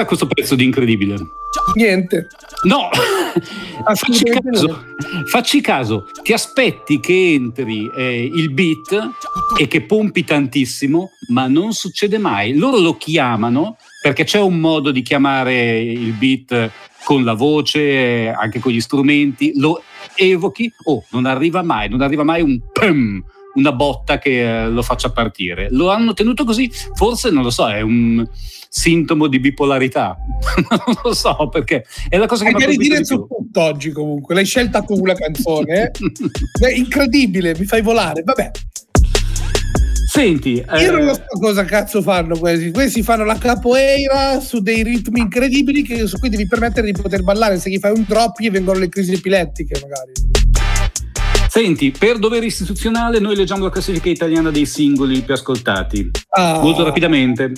[0.00, 1.16] Cos'è questo pezzo di incredibile?
[1.74, 2.28] niente.
[2.62, 2.88] No,
[3.84, 4.84] facci Assolutamente caso,
[5.26, 9.10] facci caso, ti aspetti che entri eh, il beat
[9.58, 12.56] e che pompi tantissimo, ma non succede mai.
[12.56, 16.70] Loro lo chiamano perché c'è un modo di chiamare il beat
[17.04, 19.82] con la voce, eh, anche con gli strumenti, lo
[20.14, 23.22] evochi, oh, non arriva mai, non arriva mai un pum,
[23.54, 25.68] una botta che eh, lo faccia partire.
[25.70, 28.26] Lo hanno tenuto così, forse non lo so, è un
[28.68, 30.16] sintomo di bipolarità.
[30.70, 33.90] non lo so perché è la cosa che mi ha ridire di su tutto oggi
[33.90, 34.34] comunque.
[34.34, 36.68] L'hai scelta tu la canzone eh?
[36.68, 38.22] è incredibile mi fai volare.
[38.22, 38.50] Vabbè.
[40.10, 42.72] Senti, eh, io non lo so cosa cazzo fanno questi.
[42.72, 47.22] Questi fanno la capoeira su dei ritmi incredibili che, su cui devi permettere di poter
[47.22, 47.58] ballare.
[47.58, 50.49] Se gli fai un drop gli vengono le crisi epilettiche magari
[51.50, 56.10] senti, per dovere istituzionale noi leggiamo la classifica italiana dei singoli più ascoltati.
[56.30, 56.60] Ah.
[56.62, 57.52] Molto rapidamente.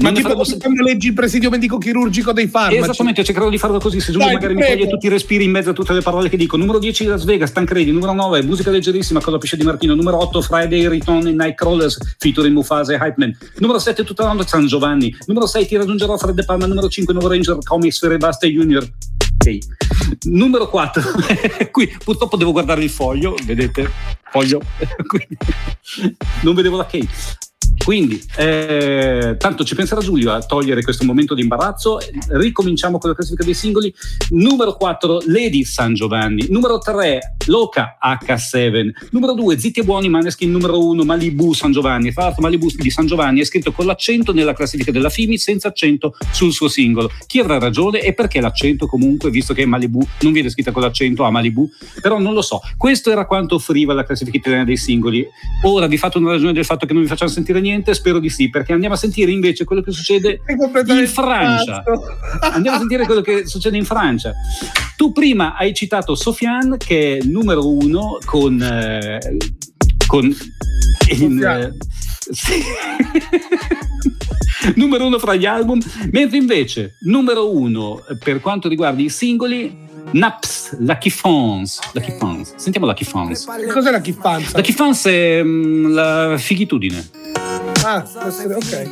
[0.00, 3.78] ma tipo faremo come leggi il presidio medico chirurgico dei farmaci Esattamente, cercherò di farlo
[3.78, 4.74] così, se Dai, magari ti mi prego.
[4.76, 6.56] toglie tutti i respiri in mezzo a tutte le parole che dico.
[6.56, 10.42] Numero 10 Las Vegas, Tancredi, numero 9 musica leggerissima, cosa pisce di Martino, numero 8
[10.42, 14.66] Friday Return in Nightcrawlers, featuring Mufasa e Hype Man, numero 7 tutta la notte San
[14.66, 18.82] Giovanni, numero 6 ti raggiungerò Fred De Palma, numero 5 Nuovo Ranger Comics Ferebaste Junior.
[19.38, 19.58] Ok.
[20.26, 21.02] Numero 4,
[21.70, 23.90] qui purtroppo devo guardare il foglio, vedete?
[24.30, 24.60] Foglio,
[26.42, 27.45] non vedevo la K.
[27.84, 31.98] Quindi, eh, tanto ci penserà Giulio a togliere questo momento di imbarazzo.
[32.30, 33.94] Ricominciamo con la classifica dei singoli.
[34.30, 36.46] Numero 4, Lady San Giovanni.
[36.48, 38.90] Numero 3, Loca H7.
[39.10, 40.50] Numero 2, Zitti e Buoni Maneskin.
[40.50, 42.12] Numero 1, Malibu San Giovanni.
[42.12, 45.68] Tra l'altro, Malibu di San Giovanni è scritto con l'accento nella classifica della FIMI, senza
[45.68, 47.10] accento sul suo singolo.
[47.26, 51.24] Chi avrà ragione e perché l'accento comunque, visto che Malibu non viene scritta con l'accento
[51.24, 51.68] a Malibu?
[52.00, 52.60] Però non lo so.
[52.76, 55.26] Questo era quanto offriva la classifica italiana dei singoli.
[55.62, 57.94] Ora vi fate una ragione del fatto che non vi facciamo sentire niente?
[57.94, 60.40] Spero di sì, perché andiamo a sentire invece quello che succede
[60.86, 61.82] in Francia.
[62.40, 64.32] Andiamo a sentire quello che succede in Francia.
[64.96, 68.60] Tu prima hai citato Sofiane, che è numero uno con.
[68.60, 69.18] Eh,
[70.06, 70.34] con
[71.08, 71.72] in, eh,
[72.30, 72.62] sì.
[74.74, 80.76] numero uno fra gli album, mentre invece numero uno per quanto riguarda i singoli Naps,
[80.78, 81.78] Lucky Fons.
[81.92, 82.52] Lucky Fons.
[82.56, 83.46] Sentiamo Lucky Fons.
[83.72, 84.54] Cos'è la Kiffans?
[84.54, 87.08] Lucky Fons è mm, la fighitudine.
[87.84, 88.90] Ah, ok.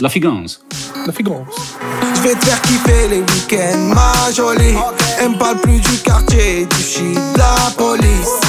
[0.00, 0.60] La figance.
[1.06, 1.76] La figance.
[2.14, 4.74] Je vais te faire kiffer les week-ends, ma jolie.
[5.20, 8.40] Elle me parle plus du quartier, du shit, de la police.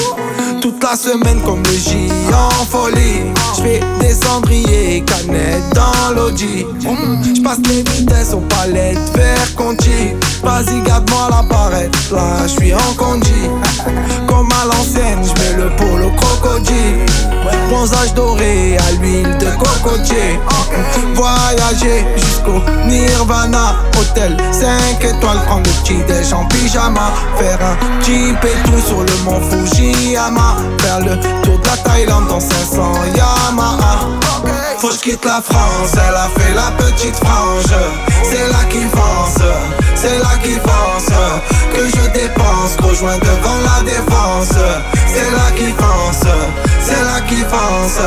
[0.62, 3.32] Toute la semaine comme le J en folie.
[3.58, 6.66] Je fais des cendriers, canettes dans l'audi.
[6.80, 10.16] Je passe les vitesses aux palettes vers Conti.
[10.44, 13.50] Vas-y, garde-moi la barrette, là je suis en condi.
[14.28, 17.06] Comme à l'ancienne, je mets le polo crocodile.
[17.70, 20.40] Bronzage doré à l'huile de cocotier.
[21.14, 23.76] Voyager jusqu'au Nirvana.
[24.00, 27.12] Hôtel 5 étoiles, prendre le petit déj en pyjama.
[27.38, 30.58] Faire un jeep et tout sur le mont Fujiyama.
[30.80, 34.25] Faire le tour de la Thaïlande dans 500 Yamaha.
[34.86, 37.74] Faut quitte la France, elle a fait la petite frange.
[38.24, 39.42] C'est là qui pense,
[39.96, 41.08] c'est là qui pense.
[41.74, 44.54] Que je dépense, rejoins devant la défense.
[45.08, 46.22] C'est là qui pense,
[46.84, 48.00] c'est là qui pense.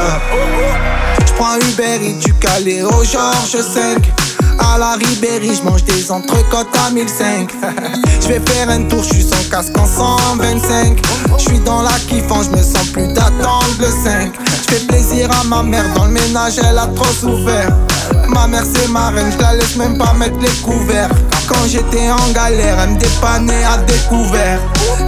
[1.26, 4.17] Je prends Uber et du Calais au Georges 5
[4.58, 7.50] À la Ribéry, je mange des entrecôtes à 1005
[8.20, 10.98] Je vais faire un tour, je suis sans casque en 125
[11.38, 15.30] Je suis dans la kiffant, je me sens plus d'attendre le 5 Je fais plaisir
[15.40, 17.72] à ma mère, dans le ménage elle a trop souffert
[18.28, 21.10] Ma mère c'est ma reine, je la laisse même pas mettre les couverts.
[21.48, 24.60] Quand j'étais en galère, elle me dépannait à découvert.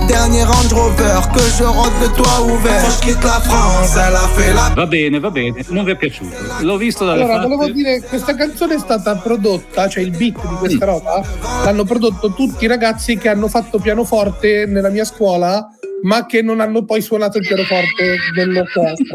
[0.09, 2.83] Dernier Range Rover, que je rentre le toit ouvert.
[2.83, 5.93] Que je quitte la France, elle a fait la Va bene, va bene, non vi
[5.93, 6.35] è piaciuto.
[6.61, 10.55] L'ho visto dalle Allora, volevo dire, questa canzone è stata prodotta, cioè il beat di
[10.59, 11.23] questa roba,
[11.65, 15.69] l'hanno prodotto tutti i ragazzi che hanno fatto pianoforte nella mia scuola,
[16.03, 19.15] ma che non hanno poi suonato il pianoforte dell'orchestra.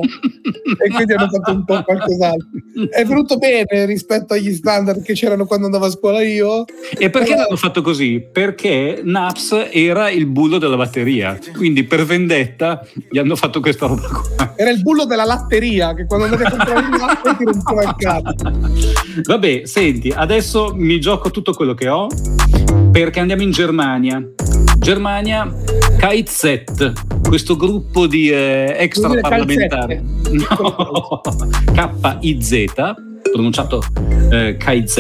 [0.84, 2.48] e quindi hanno fatto un po' qualcos'altro.
[2.90, 6.66] È venuto bene rispetto agli standard che c'erano quando andavo a scuola io.
[6.98, 8.22] E perché Però- l'hanno fatto così?
[8.32, 11.38] Perché Naps era il bullo della batteria.
[11.56, 14.54] Quindi per vendetta gli hanno fatto questa roba qua.
[14.56, 17.96] Era il bullo della latteria che quando andavi a comprare il latte ti rompeva il
[17.98, 18.52] cazzo.
[19.24, 22.08] Vabbè, senti, adesso mi gioco tutto quello che ho
[22.92, 24.22] perché andiamo in Germania.
[24.86, 25.52] Germania,
[25.98, 26.92] KZ,
[27.28, 30.00] questo gruppo di eh, extraparlamentari.
[30.30, 31.22] No,
[31.74, 32.66] KIZ,
[33.32, 33.82] pronunciato
[34.30, 34.98] eh, KZ.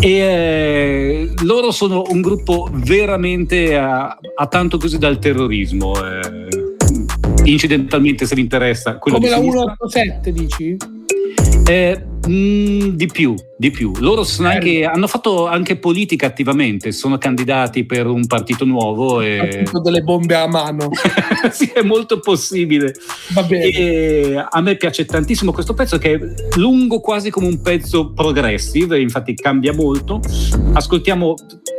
[0.00, 5.94] E eh, loro sono un gruppo veramente a, a tanto così dal terrorismo.
[6.04, 6.48] eh,
[7.44, 9.76] incidentalmente, se vi interessa, Come la sinistra.
[9.78, 10.76] 187 dici?
[11.68, 13.92] Eh, mm, di più, di più.
[14.00, 19.64] Loro sono anche, hanno fatto anche politica attivamente, sono candidati per un partito nuovo e
[19.82, 20.90] delle bombe a mano.
[21.50, 22.94] sì, è molto possibile.
[23.32, 24.46] Va bene.
[24.48, 26.18] A me piace tantissimo questo pezzo che è
[26.56, 30.20] lungo quasi come un pezzo progressive, infatti cambia molto.
[30.72, 31.34] Ascoltiamo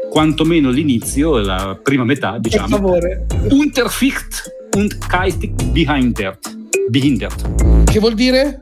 [0.10, 2.68] quantomeno l'inizio, la prima metà, Per diciamo.
[2.68, 3.26] favore.
[3.52, 6.58] Unterficht und geistig behindert.
[6.90, 7.84] behindert.
[7.86, 8.60] Che vuol dire?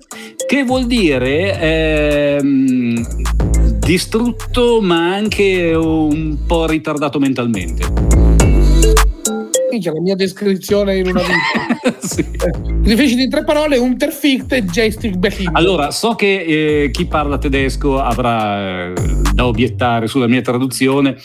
[0.47, 1.59] Che vuol dire
[2.39, 3.05] ehm,
[3.79, 7.85] distrutto ma anche un po' ritardato mentalmente.
[9.69, 11.95] Minchia, la mia descrizione in una vita.
[11.99, 12.25] Sì.
[12.79, 15.49] Difficili in tre parole, Unterficht e Joystick Behind.
[15.51, 18.93] Allora, so che eh, chi parla tedesco avrà eh,
[19.33, 21.17] da obiettare sulla mia traduzione.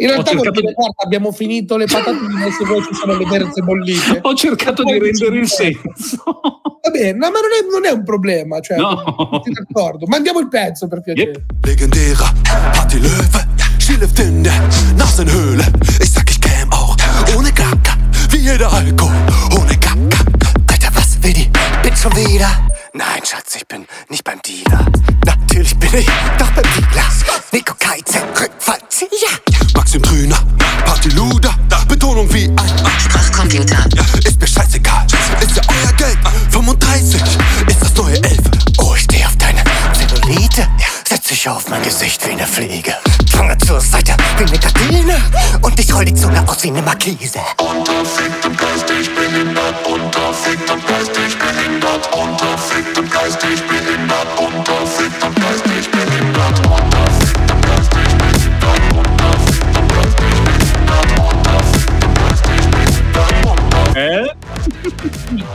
[0.00, 3.60] In realtà cercato dire, guarda, abbiamo finito le patatine se poi ci sono le terze
[3.62, 4.18] bollite.
[4.22, 6.22] Ho cercato di rendere il senso.
[6.24, 9.02] Va bene, no, ma non è, non è un problema, cioè, No.
[9.42, 10.06] tutti d'accordo.
[10.06, 11.44] Mandiamo il pezzo per piacere.
[11.62, 12.32] Legendärer
[12.72, 14.58] Partylöwe, Skilift in der
[14.96, 15.64] Nasenhöhle.
[16.00, 16.96] Ich sag, ich käm auch
[17.36, 17.96] ohne Gacker,
[18.30, 19.12] wie jeder Alkohol,
[19.58, 20.24] ohne Gacker.
[20.68, 21.50] Alter, was will die
[21.90, 22.50] Trick schon wieder.
[22.92, 24.84] Nein, Schatz, ich bin nicht beim Dealer.
[25.24, 26.06] Natürlich bin ich
[26.38, 27.04] doch beim Dealer.
[27.52, 29.08] Nico KIZ, Rückfallzieher.
[29.50, 29.58] Ja.
[29.74, 30.38] Maxim Grüner,
[30.84, 31.54] Partyluder.
[31.88, 33.84] Betonung wie ein Sprachcomputer.
[34.24, 35.06] Ist mir scheißegal,
[35.40, 36.18] ist ja euer Geld.
[36.50, 37.20] 35
[37.66, 38.38] ist das neue 11.
[38.78, 40.68] Oh, ich steh auf deine Zellulite.
[41.08, 42.94] Setz dich auf mein Gesicht wie eine Fliege.
[43.30, 45.16] Zange zur Seite wie eine Gardine.
[45.62, 47.40] Und ich roll die Zunge aus wie eine Markise.
[47.58, 48.44] Und dann fängt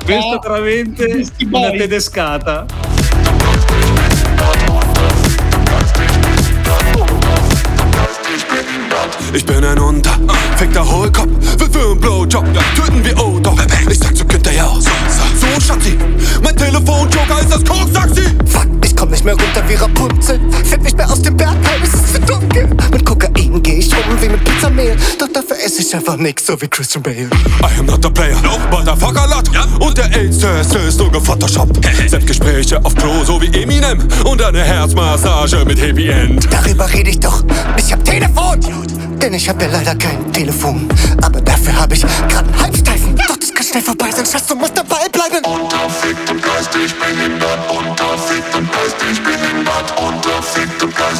[0.06, 2.66] Questa veramente una tedescata.
[9.34, 12.46] Ich bin ein unterfickter Hohlkopf, will für einen Blowjob
[12.76, 13.56] töten wie Odo.
[13.90, 14.92] Ich sag zu Günther ja, so,
[15.40, 15.98] so Schatzi,
[16.44, 18.26] mein Telefonjoker ist das Koks-Taxi.
[18.46, 18.75] Fuck,
[19.06, 22.22] komm nicht mehr runter wie Rapunzel, find nicht mehr aus dem Bergheim, es ist zu
[22.22, 22.68] dunkel.
[22.92, 26.60] Mit Kokain geh ich rum wie mit Pizzamehl, doch dafür esse ich einfach nix, so
[26.60, 27.30] wie Christian Bale.
[27.62, 28.58] I am not a player, no.
[28.72, 29.48] but a fucker lot.
[29.80, 31.86] Und der AIDS-Test ist nur gefotoshoppt.
[32.08, 34.00] Selbstgespräche auf Klo, so wie Eminem.
[34.24, 36.48] Und eine Herzmassage mit Happy End.
[36.52, 37.44] Darüber rede ich doch,
[37.78, 38.60] ich hab Telefon.
[39.22, 40.88] Denn ich hab ja leider kein Telefon.
[41.22, 43.16] Aber dafür hab ich grad einen Halbsteifen.
[43.28, 45.44] Doch das kann schnell vorbei sein, Schatz, du musst dabei bleiben.
[45.46, 47.60] Unterfickte Geist, ich bin hindert.
[47.72, 48.65] Unterfickte Geist, ich
[49.86, 51.20] Under on the feet, the guys,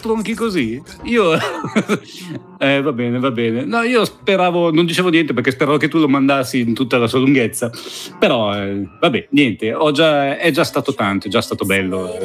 [0.00, 0.82] stronchi così?
[1.04, 1.34] Io...
[2.58, 3.66] eh, va bene, va bene.
[3.66, 7.06] No, io speravo, non dicevo niente perché speravo che tu lo mandassi in tutta la
[7.06, 7.70] sua lunghezza.
[8.18, 12.16] Però, eh, vabbè, niente, ho già, è già stato tanto, è già stato bello.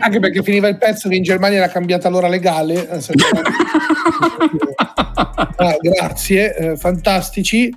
[0.00, 2.90] Anche perché finiva il pezzo che in Germania era cambiata l'ora legale.
[2.90, 3.00] Eh,
[5.60, 7.70] Ah, grazie, eh, fantastici.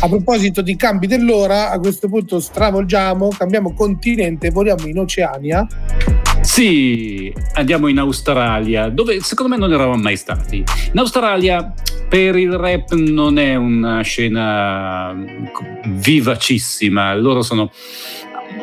[0.00, 5.66] A proposito di cambi dell'ora, a questo punto stravolgiamo, cambiamo continente, voliamo in Oceania.
[6.42, 10.56] Sì, andiamo in Australia, dove secondo me non eravamo mai stati.
[10.56, 11.72] In Australia
[12.08, 15.14] per il rap non è una scena
[15.86, 17.70] vivacissima, loro sono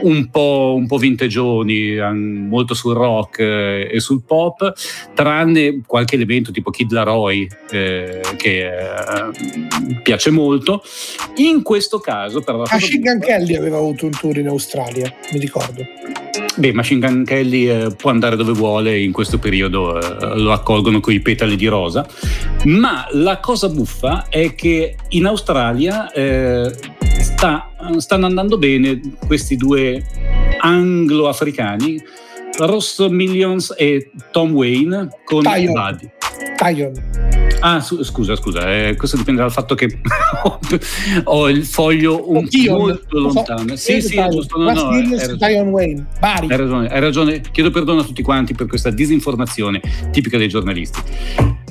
[0.03, 4.73] un po', un po' vinteggioni, han- molto sul rock eh, e sul pop,
[5.13, 10.81] tranne qualche elemento tipo Kid Laroi eh, che eh, piace molto.
[11.37, 12.59] In questo caso però...
[12.59, 15.83] cosa Machine Gun Kelly aveva avuto un tour in Australia, mi ricordo.
[16.55, 20.99] Beh, Machine Gun Kelly eh, può andare dove vuole, in questo periodo eh, lo accolgono
[20.99, 22.05] con i petali di rosa,
[22.65, 26.11] ma la cosa buffa è che in Australia
[27.39, 30.03] sta- stanno andando bene questi due
[30.59, 32.01] anglo-africani,
[32.57, 35.71] Ross Millions e Tom Wayne con Tyon.
[35.71, 36.09] Buddy.
[36.57, 36.91] Tyon.
[37.61, 39.87] Ah, su- scusa, scusa, eh, questo dipende dal fatto che
[41.23, 42.77] ho il foglio un Tyon.
[42.77, 43.75] molto Non so, lontano.
[43.77, 44.29] Sì, sì, Tyon.
[44.31, 44.57] giusto.
[44.57, 46.07] No, no, hai ragione.
[46.19, 47.41] Hai ragione, hai ragione.
[47.51, 49.79] Chiedo perdono a tutti quanti per questa disinformazione
[50.11, 50.99] tipica dei giornalisti.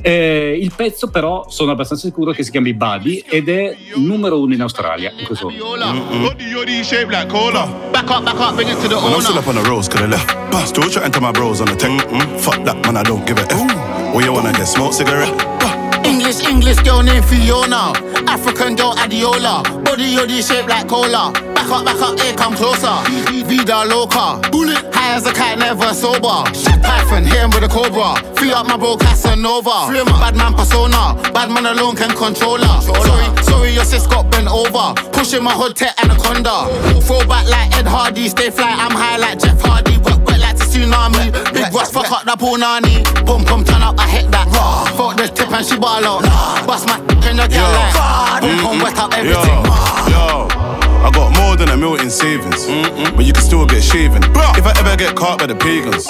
[0.03, 4.55] Eh, il pezzo, però, sono abbastanza sicuro che si chiami Buddy ed è numero uno
[4.55, 5.13] in Australia.
[5.17, 5.67] In questo momento.
[9.01, 10.67] Man, I'm still up on the roads, could have left.
[10.67, 11.91] Still chatting to my bros on the tech.
[12.41, 14.15] Fuck that, man, I don't give a F.
[14.15, 15.35] Or you wanna get smoked cigarette?
[16.19, 17.95] English, English girl named Fiona.
[18.27, 19.63] African girl Adiola.
[19.85, 21.31] Body yoddy shaped like cola.
[21.55, 22.91] Back up, back up, here come closer.
[23.47, 24.41] Vida loca.
[24.51, 24.83] Bullet.
[24.93, 26.43] High as a cat, never sober.
[26.83, 28.19] Python, hit him with a cobra.
[28.35, 29.95] Free up my bro Casanova.
[30.19, 31.15] Bad man persona.
[31.33, 32.81] Bad man alone can control her.
[32.83, 34.95] Sorry, sorry, your sis got bent over.
[35.13, 36.67] Pushing my hood tech anaconda.
[37.03, 38.29] Throw back like Ed Hardy.
[38.29, 39.79] Stay fly, I'm high like Jeff Hardy.
[39.99, 40.18] Wet, wet like the
[40.79, 41.33] tsunami.
[41.53, 43.03] Big Ross, fuck up that punani.
[43.27, 44.47] Boom, boom, turn up, I hit that.
[44.97, 46.23] Fuck the tip and she ball out.
[46.67, 46.99] Bust my
[47.29, 48.43] in the girl like.
[48.43, 49.65] Boom, boom, wet up Yo, everything.
[50.13, 50.49] yo.
[51.01, 52.67] I got more than a million savings,
[53.15, 54.23] but you can still get shaven.
[54.25, 56.09] If I ever get caught by the pagans.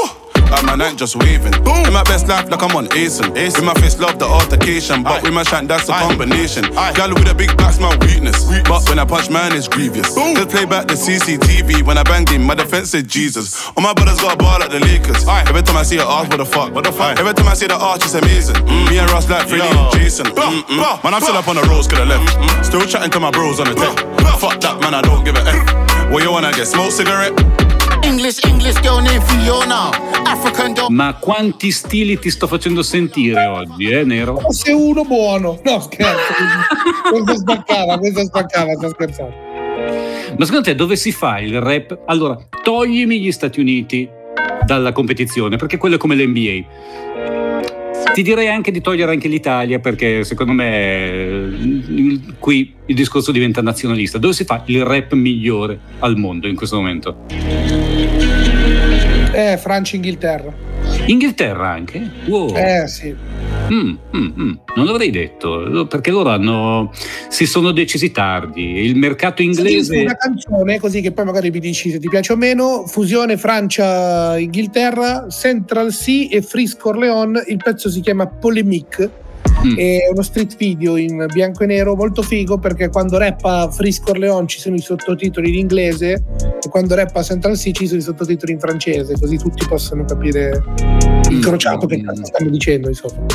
[0.50, 1.54] Like man ain't just waving.
[1.86, 3.32] In my best life, like I'm on Asen.
[3.32, 5.02] With my face, love the altercation.
[5.02, 6.64] But with my shank, that's a combination.
[6.94, 8.44] Girl with a big back's my weakness.
[8.68, 10.14] But when I punch, man, it's grievous.
[10.14, 11.82] Just play back the CCTV.
[11.82, 13.66] When I banged him, my defense said Jesus.
[13.76, 15.26] All my brothers got a ball like the Lakers.
[15.28, 16.74] Every time I see her ask, what the fuck?
[16.74, 17.18] What the fuck?
[17.18, 18.64] Every time I see the arch, it's amazing.
[18.88, 20.26] Me and Ross like Freddie and Jason.
[20.26, 21.04] Mm-mm.
[21.04, 22.64] Man, I'm still up on the roads, could have left.
[22.64, 23.96] Still chatting to my bros on the tech.
[24.40, 26.10] Fuck that, man, I don't give a F.
[26.10, 27.32] Well, you wanna get Smoke cigarette?
[28.08, 29.90] English, English girl named Fiona.
[30.24, 30.86] African girl.
[30.90, 34.38] Ma quanti stili ti sto facendo sentire oggi, eh, Nero?
[34.38, 35.60] Fosse uno buono.
[35.62, 36.32] No, scherzo.
[37.12, 39.34] questo spaccava, questo spaccava, sto scherzando.
[40.38, 41.98] Ma secondo te dove si fa il rap?
[42.06, 44.08] Allora, toglimi gli Stati Uniti
[44.64, 46.66] dalla competizione, perché quello è come l'NBA.
[48.12, 53.32] Ti direi anche di togliere anche l'Italia, perché secondo me eh, il- qui il discorso
[53.32, 54.16] diventa nazionalista.
[54.18, 57.87] Dove si fa il rap migliore al mondo in questo momento?
[59.38, 60.52] Eh, Francia, Inghilterra.
[61.06, 62.10] Inghilterra anche?
[62.26, 62.56] Wow.
[62.56, 63.14] Eh, sì.
[63.72, 64.52] Mm, mm, mm.
[64.74, 66.90] Non l'avrei detto, perché loro hanno,
[67.28, 68.80] si sono decisi tardi.
[68.84, 70.00] Il mercato inglese.
[70.00, 72.84] Una canzone così che poi magari mi dici se ti piace o meno.
[72.88, 77.44] Fusione Francia-Inghilterra, Central Sea e Frisco Orleans.
[77.46, 79.26] Il pezzo si chiama Polemique.
[79.66, 79.76] Mm.
[79.76, 84.52] È uno street video in bianco e nero molto figo perché quando rappa Frisco Orleans
[84.52, 88.52] ci sono i sottotitoli in inglese e quando rappa Central Sea ci sono i sottotitoli
[88.52, 90.62] in francese, così tutti possono capire
[91.28, 91.88] incrociato mm.
[91.88, 92.88] che cazzo stanno dicendo.
[92.88, 93.26] Insomma.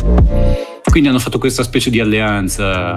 [0.93, 2.93] Quindi hanno fatto questa specie di alleanza.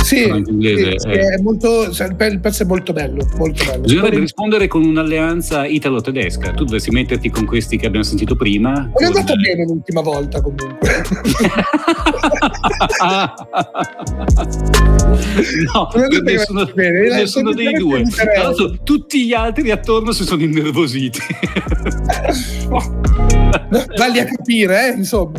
[0.00, 1.34] Sì, sì, sì eh.
[1.34, 3.28] è molto, il pezzo è molto bello.
[3.36, 3.80] Molto bello.
[3.80, 6.52] Bisognerebbe rispondere con un'alleanza italo-tedesca.
[6.52, 8.74] Tu dovresti metterti con questi che abbiamo sentito prima.
[8.74, 10.78] Non è andata bene l'ultima volta comunque.
[15.74, 18.04] no, per nessuno, bene, nessuno dei due.
[18.04, 21.18] Tra l'altro, tutti gli altri attorno si sono innervositi.
[23.96, 25.32] Valli a capire, eh, insomma.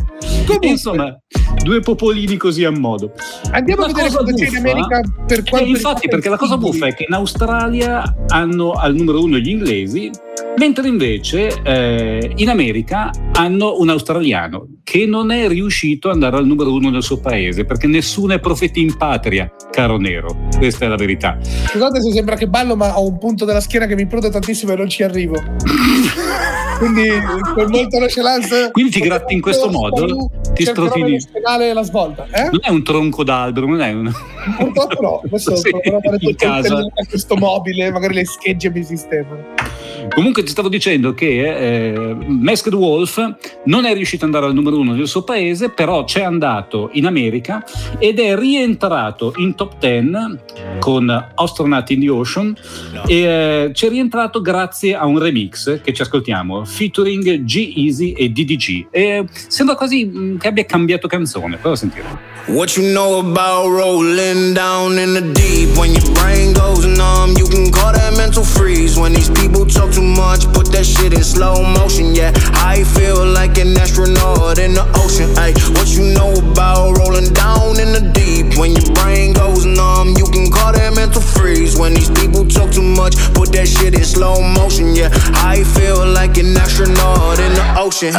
[0.46, 1.18] Comunque, insomma,
[1.64, 3.12] due popolini così a modo.
[3.52, 6.58] Andiamo la a vedere cosa c'è in America per quanto eh, Infatti, perché la cosa
[6.58, 10.10] buffa è che in Australia hanno al numero uno gli inglesi,
[10.58, 16.46] mentre invece eh, in America hanno un australiano che non è riuscito ad andare al
[16.46, 20.48] numero uno nel suo paese perché nessuno è profeta in patria, caro Nero.
[20.58, 21.38] Questa è la verità.
[21.42, 24.72] Scusate se sembra che ballo, ma ho un punto della schiena che mi prode tantissimo
[24.72, 25.36] e non ci arrivo.
[26.78, 27.10] Quindi
[27.56, 28.70] con molta nonchalance.
[28.72, 30.30] Quindi ti gratti in questo modo?
[30.54, 31.18] Ti strofini.
[31.74, 32.28] la svolta.
[32.32, 32.44] Eh?
[32.44, 34.12] Non è un tronco d'albero, non è un.
[34.58, 35.22] Purtroppo no.
[35.26, 39.56] Adesso sì, proverò a fare tutto questo mobile, magari le schegge mi sistemano.
[40.14, 44.78] Comunque ti stavo dicendo che eh, Masked Wolf non è riuscito ad andare al numero
[44.80, 47.64] uno nel suo paese, però c'è andato in America
[48.00, 50.16] ed è rientrato in top 10
[50.80, 52.56] con Astronaut in the Ocean
[53.06, 58.88] e eh, c'è rientrato grazie a un remix che ci ascoltiamo, featuring G-Easy e DDG.
[58.92, 62.36] E sembra quasi mm, che abbia cambiato canzone, però sentire.
[62.48, 65.78] What you know about rolling down in the deep?
[65.78, 68.98] When your brain goes numb, you can call that mental freeze.
[68.98, 70.17] When these people talk too much,
[70.54, 72.16] put that shit in slow motion.
[72.16, 75.30] Yeah, I feel like an astronaut in the ocean.
[75.38, 78.58] Ay, what you know about rolling down in the deep?
[78.58, 81.78] When your brain goes numb, you can call that mental freeze.
[81.78, 84.96] When these people talk too much, put that shit in slow motion.
[84.96, 88.14] Yeah, I feel like an astronaut in the ocean.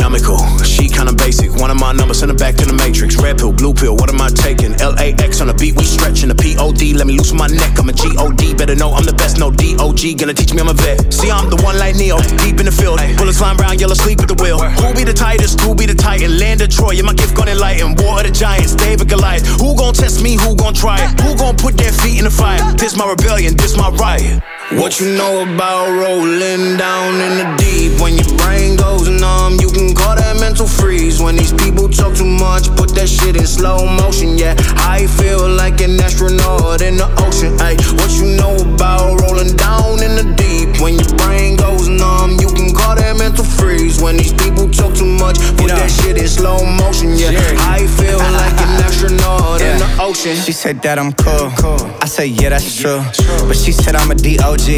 [0.00, 1.52] Astronomical, she kinda basic.
[1.60, 3.16] One of my numbers, send it back to the matrix.
[3.16, 4.72] Red pill, blue pill, what am I taking?
[4.78, 6.94] LAX on the beat, we stretching the POD.
[6.96, 8.56] Let me loosen my neck, I'm a GOD.
[8.56, 10.16] Better know I'm the best, no DOG.
[10.16, 11.12] Gonna teach me I'm a vet.
[11.12, 12.98] See, I'm the one like Neo, deep in the field.
[13.18, 14.58] Bullets flying around, yellow sleep at the wheel.
[14.80, 15.60] Who be the tightest?
[15.60, 16.38] Who be the titan?
[16.38, 17.94] Land of Troy, yeah, my gift gonna enlighten.
[18.00, 19.46] War of the Giants, David Goliath.
[19.60, 20.40] Who gon' test me?
[20.40, 21.20] Who gon' try it?
[21.20, 22.62] Who gon' put their feet in the fire?
[22.80, 24.40] This my rebellion, this my riot.
[24.80, 28.00] What you know about rolling down in the deep?
[28.00, 31.20] When your brain goes numb, you can call that mental freeze.
[31.20, 34.36] When these people talk too much, put that shit in slow motion.
[34.36, 37.56] Yeah, I feel like an astronaut in the ocean.
[37.60, 40.80] Ay, what you know about rolling down in the deep?
[40.80, 44.00] When your brain goes numb, you can call that mental freeze.
[44.00, 47.16] When these people talk too much, put you know, that shit in slow motion.
[47.16, 49.72] Yeah, I feel like an astronaut yeah.
[49.72, 50.36] in the ocean.
[50.36, 51.52] She said that I'm cool.
[52.00, 53.00] I say yeah, that's true.
[53.46, 54.68] But she said I'm a DOG.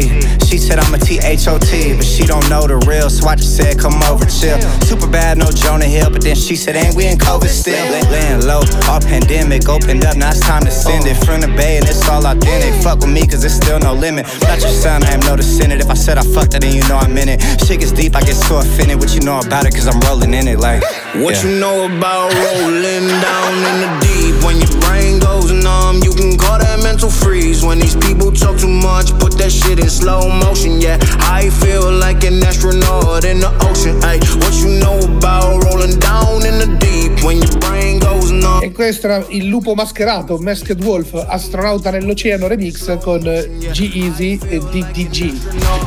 [0.43, 3.79] She said I'm a THOT, but she don't know the real, so I just said
[3.79, 4.59] come over chill.
[4.93, 7.81] Super bad, no Jonah Hill, but then she said ain't we in COVID still?
[8.13, 11.77] Laying low, all pandemic opened up, now it's time to send it from the bay,
[11.77, 12.79] and it's all authentic.
[12.83, 14.27] Fuck with me, cause there's still no limit.
[14.45, 15.81] Not your son, I am noticing it.
[15.81, 17.41] If I said I fucked it, then you know I'm in it.
[17.65, 18.99] Shit gets deep, I get so offended.
[18.99, 20.83] What you know about it, cause I'm rolling in it like.
[21.17, 21.49] What yeah.
[21.49, 24.45] you know about rolling down in the deep?
[24.45, 27.63] When your brain goes numb, you can call mental freeze.
[27.63, 30.81] When these people talk too much, put that shit in slow motion.
[30.81, 34.03] Yeah, I feel like an astronaut in the ocean.
[34.03, 37.23] Ay, what you know about rolling down in the deep?
[37.23, 38.61] When your brain goes numb.
[38.63, 45.33] E questo era il lupo mascherato, Masked Wolf, astronauta nell'oceano remix con G-Easy e DDG.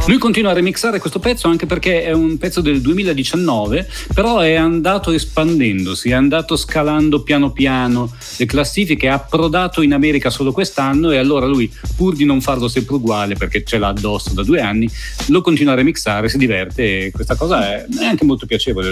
[0.06, 4.54] Lui continua a remixare questo pezzo anche perché è un pezzo del 2019, però è
[4.54, 10.84] andato espandendosi, è andato scalando piano piano le classifiche, ha approdato in America solo quest'anno
[11.12, 14.60] e allora lui, pur di non farlo sempre uguale perché ce l'ha addosso da due
[14.60, 14.88] anni,
[15.26, 18.90] lo continua a remixare, si diverte e questa cosa è, è anche molto piacevole.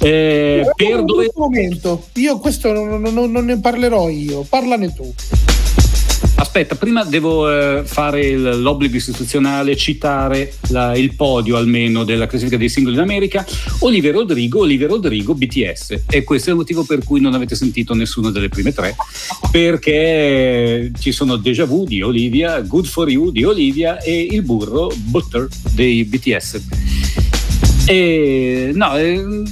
[0.00, 1.30] Eh, per dove...
[1.34, 5.14] momento, io questo non, non, non ne parlerò io, parlane tu.
[6.56, 12.68] Aspetta, prima devo eh, fare l'obbligo istituzionale, citare la, il podio almeno della classifica dei
[12.68, 13.44] singoli in America.
[13.80, 16.02] Oliver Rodrigo, Oliver Rodrigo, BTS.
[16.08, 18.94] E questo è il motivo per cui non avete sentito nessuna delle prime tre,
[19.50, 24.92] perché ci sono Deja Vu di Olivia, Good For You di Olivia e il burro
[24.94, 27.03] Butter dei BTS.
[27.86, 28.96] E, no,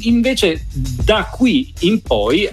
[0.00, 0.66] invece
[1.04, 2.48] da qui in poi,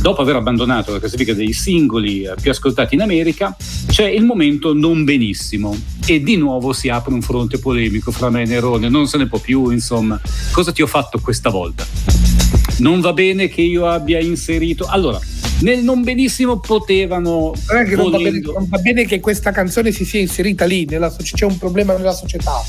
[0.00, 3.56] dopo aver abbandonato la classifica dei singoli eh, più ascoltati in America,
[3.86, 5.76] c'è il momento non benissimo
[6.06, 9.28] e di nuovo si apre un fronte polemico fra me e Nerone, non se ne
[9.28, 10.20] può più, insomma.
[10.50, 11.86] Cosa ti ho fatto questa volta?
[12.78, 14.86] Non va bene che io abbia inserito...
[14.86, 15.20] Allora,
[15.60, 17.52] nel non benissimo potevano...
[17.70, 21.44] Non, va bene, non va bene che questa canzone si sia inserita lì, nella c'è
[21.44, 22.64] un problema nella società.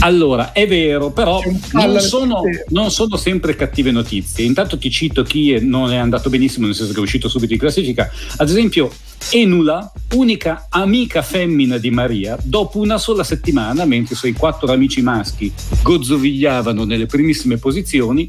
[0.00, 1.42] Allora, è vero, però
[1.72, 4.44] non sono, non sono sempre cattive notizie.
[4.44, 7.58] Intanto ti cito chi non è andato benissimo, nel senso che è uscito subito in
[7.58, 8.08] classifica.
[8.36, 8.90] Ad esempio,
[9.30, 15.02] Enula, unica amica femmina di Maria, dopo una sola settimana, mentre i suoi quattro amici
[15.02, 18.26] maschi gozzovigliavano nelle primissime posizioni,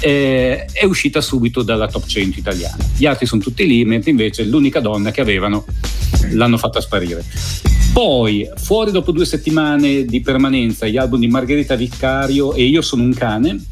[0.00, 2.84] eh, è uscita subito dalla top 100 italiana.
[2.96, 5.64] Gli altri sono tutti lì, mentre invece l'unica donna che avevano
[6.32, 7.24] l'hanno fatta sparire.
[7.92, 13.02] Poi, fuori dopo due settimane di permanenza, gli album di Margherita Viccario e Io sono
[13.02, 13.64] un cane.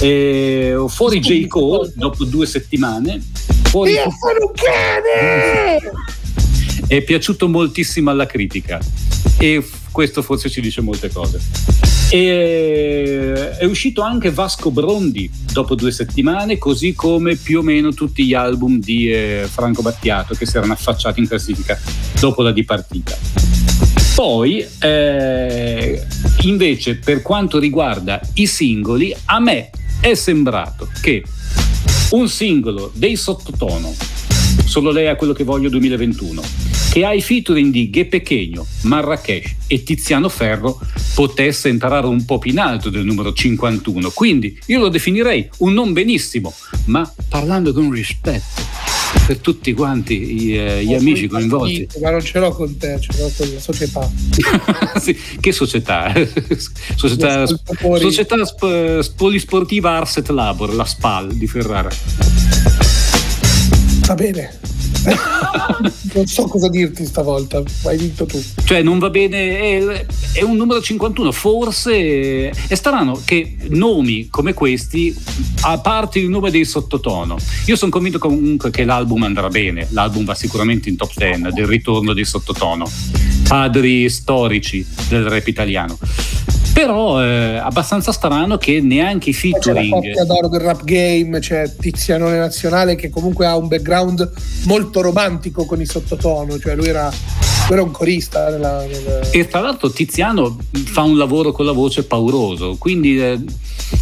[0.00, 1.46] E fuori J.
[1.46, 3.22] Cole dopo due settimane.
[3.64, 6.10] Fuori Io sono un cane!
[6.86, 8.78] è piaciuto moltissimo alla critica
[9.38, 11.40] e questo forse ci dice molte cose.
[12.10, 18.26] E è uscito anche Vasco Brondi dopo due settimane, così come più o meno tutti
[18.26, 21.80] gli album di eh, Franco Battiato che si erano affacciati in classifica
[22.20, 23.61] dopo la dipartita.
[24.14, 26.06] Poi, eh,
[26.42, 31.24] invece, per quanto riguarda i singoli, a me è sembrato che
[32.10, 33.94] un singolo dei sottotono,
[34.66, 36.42] solo lei ha quello che voglio 2021,
[36.90, 40.78] che ha i featuring di Ghe Pechegno, Marrakesh e Tiziano Ferro,
[41.14, 44.10] potesse entrare un po' più in alto del numero 51.
[44.10, 46.52] Quindi io lo definirei un non benissimo,
[46.84, 48.91] ma parlando con rispetto
[49.26, 51.86] per tutti quanti i- eh, gli amici coinvolti.
[52.00, 54.10] Ma non ce l'ho con te, ce l'ho con la società.
[55.00, 56.12] Sì, che società?
[56.96, 61.90] società, Gli società sp- polisportiva Arset Labor, la SPAL di Ferrara.
[64.06, 64.60] Va bene.
[66.14, 68.40] non so cosa dirti stavolta, hai vinto tu.
[68.64, 74.52] Cioè non va bene, è, è un numero 51, forse è strano che nomi come
[74.54, 75.14] questi,
[75.62, 77.36] a parte il nome dei sottotono,
[77.66, 81.66] io sono convinto comunque che l'album andrà bene, l'album va sicuramente in top 10 del
[81.66, 82.88] ritorno dei sottotono,
[83.48, 85.98] padri storici del rap italiano.
[86.72, 89.92] Però è abbastanza strano che neanche i Poi c'è la featuring...
[89.92, 94.30] coppia d'oro del rap game, c'è Tizianone Nazionale che comunque ha un background
[94.66, 99.46] molto romantico con i sottotono, cioè lui era, lui era un corista nella, nella- E
[99.48, 100.56] tra l'altro Tiziano
[100.86, 103.38] fa un lavoro con la voce pauroso, quindi eh,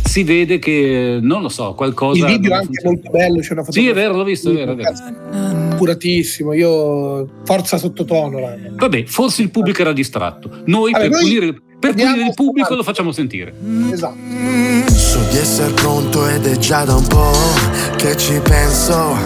[0.04, 2.24] si vede che, non lo so, qualcosa...
[2.24, 4.54] Il video è anche molto bello, c'è una Sì, è fotografia vero, l'ho visto, è
[4.54, 5.59] vero, è vero.
[5.80, 8.38] Curatissimo, io forza sottotono.
[8.76, 10.60] Vabbè, forse il pubblico era distratto.
[10.66, 12.76] Noi Vabbè, per noi punire, per punire il pubblico suonare.
[12.76, 13.54] lo facciamo sentire.
[13.90, 14.16] Esatto.
[14.92, 17.32] So di essere pronto ed è già da un po'
[17.96, 19.16] che ci penso,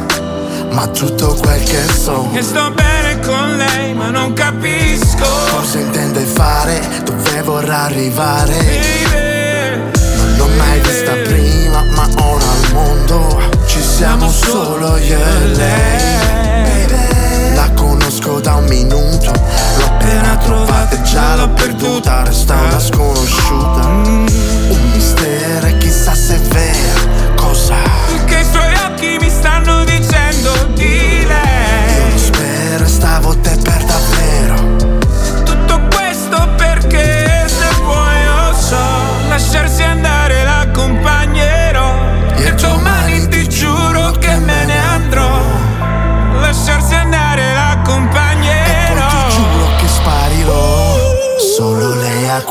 [0.71, 2.29] ma tutto quel che so.
[2.33, 5.27] E sto bene con lei, ma non capisco.
[5.51, 8.57] Cosa intende fare, dove vorrà arrivare.
[10.17, 16.14] Non l'ho mai vista prima, ma ora al mondo ci siamo solo io e lei.
[18.25, 19.33] Conosco da un minuto,
[19.77, 23.87] l'ho appena trovata e già l'ho perduta, resta una sconosciuta.
[23.87, 26.74] Un mistero e chissà se è vera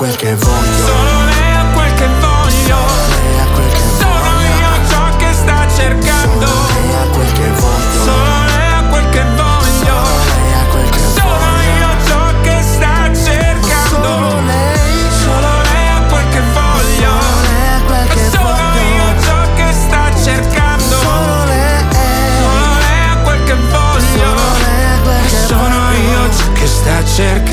[0.04, 0.86] quel che voglio.
[0.86, 2.78] Solo lei ha quel che voglio.
[3.08, 6.46] Lei ha quel che Sono io ciò che sta cercando.
[6.46, 8.04] Lei ha quel che voglio.
[8.04, 9.96] Solo lei ha quel che voglio.
[10.28, 14.08] Lei ha quel che Sono io ciò che sta cercando.
[14.08, 15.12] Solo lei.
[15.24, 17.12] Solo lei ha quel che voglio.
[18.30, 20.96] Sono io ciò che sta cercando.
[21.00, 21.84] Solo lei.
[22.44, 24.32] Solo lei ha quel che voglio.
[25.48, 27.53] Sono io ciò che sta cercando.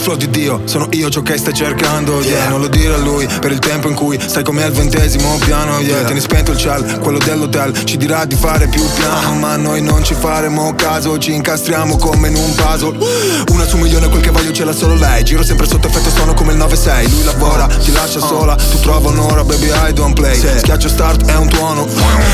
[0.00, 0.62] Flow di Dio.
[0.64, 2.48] Sono io ciò che stai cercando, yeah.
[2.48, 5.78] Non lo dire a lui, per il tempo in cui Stai come al ventesimo piano,
[5.80, 6.04] yeah.
[6.04, 10.02] Tieni spento il ciel, quello dell'hotel Ci dirà di fare più piano Ma noi non
[10.02, 12.96] ci faremo caso Ci incastriamo come in un puzzle.
[13.50, 15.22] Una su un milione, quel che voglio ce l'ha solo lei.
[15.22, 19.10] Giro sempre sotto effetto, sono come il 9-6 Lui lavora, ti lascia sola Tu trova
[19.10, 20.36] un'ora, baby I don't play.
[20.36, 21.86] Schiaccio start, è un tuono.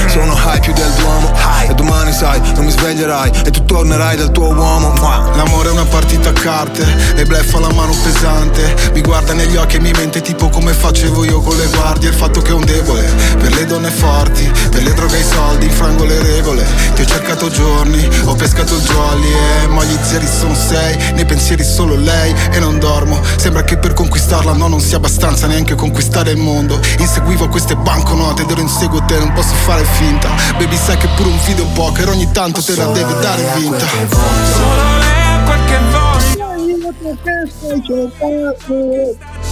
[0.07, 1.33] Sono high più del Duomo.
[1.69, 4.93] E domani sai, non mi sveglierai E tu tornerai dal tuo uomo.
[5.35, 9.57] L'amore è una partita a carte E bleffa fa la mano pesante Mi guarda negli
[9.57, 12.11] occhi e mi mente tipo come facevo io con le guardie.
[12.11, 13.03] Il fatto che è un debole
[13.39, 16.65] per le donne forti Per le droghe e i soldi, infrango le regole.
[16.95, 21.65] Ti ho cercato giorni, ho pescato jolly eh, Ma gli zeri sono sei, nei pensieri
[21.65, 26.31] solo lei E non dormo, sembra che per conquistarla no non sia abbastanza neanche conquistare
[26.33, 26.79] il mondo.
[26.99, 30.29] Inseguivo queste banconote ed ero inseguo te, non posso fare finta.
[30.59, 33.87] Baby sai che pure un video poker ogni tanto te la deve dare vinta.
[33.87, 36.36] Solo lei ha quel che voglio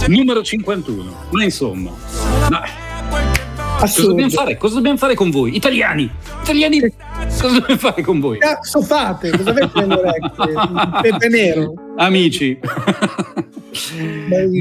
[0.07, 1.15] Numero 51.
[1.31, 1.91] Ma insomma,
[2.49, 2.63] ma-
[3.79, 4.57] cosa dobbiamo fare?
[4.57, 5.55] Cosa dobbiamo fare con voi?
[5.55, 6.09] Italiani!
[6.43, 6.79] Italiani!
[7.39, 8.37] Cosa dobbiamo fare con voi?
[8.39, 9.29] Cazzo fate?
[9.31, 11.01] Cosa avete nelle orecchie?
[11.01, 11.73] Pepe nero.
[11.97, 12.57] Amici.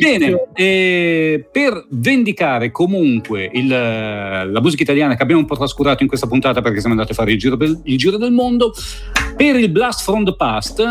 [0.00, 6.08] Bene, eh, per vendicare comunque il, la musica italiana che abbiamo un po' trascurato in
[6.08, 8.72] questa puntata perché siamo andati a fare il giro, del- il giro del mondo,
[9.36, 10.82] per il Blast from the Past,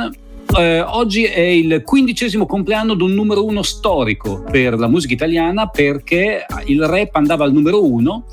[0.58, 5.68] eh, oggi è il quindicesimo compleanno di un numero uno storico per la musica italiana
[5.68, 8.26] perché il rap andava al numero uno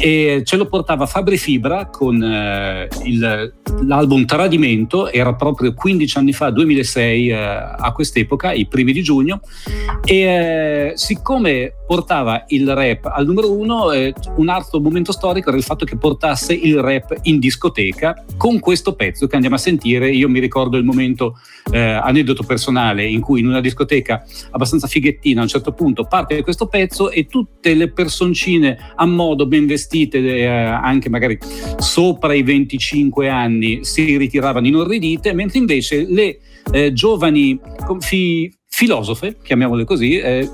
[0.00, 3.54] e ce lo portava Fabri Fibra con eh, il-
[3.86, 9.40] l'album Tradimento, era proprio 15 anni fa, 2006 eh, a quest'epoca, i primi di giugno,
[10.04, 15.58] e eh, siccome portava il rap al numero uno, eh, un altro momento storico era
[15.58, 20.10] il fatto che portasse il rap in discoteca con questo pezzo che andiamo a sentire.
[20.10, 21.38] Io mi ricordo il momento,
[21.72, 26.42] eh, aneddoto personale, in cui in una discoteca abbastanza fighettina a un certo punto parte
[26.42, 31.38] questo pezzo e tutte le personcine a modo ben vestite, eh, anche magari
[31.78, 36.38] sopra i 25 anni, si ritiravano inorridite, mentre invece le
[36.72, 37.58] eh, giovani
[37.98, 40.48] fi- filosofe, chiamiamole così, eh,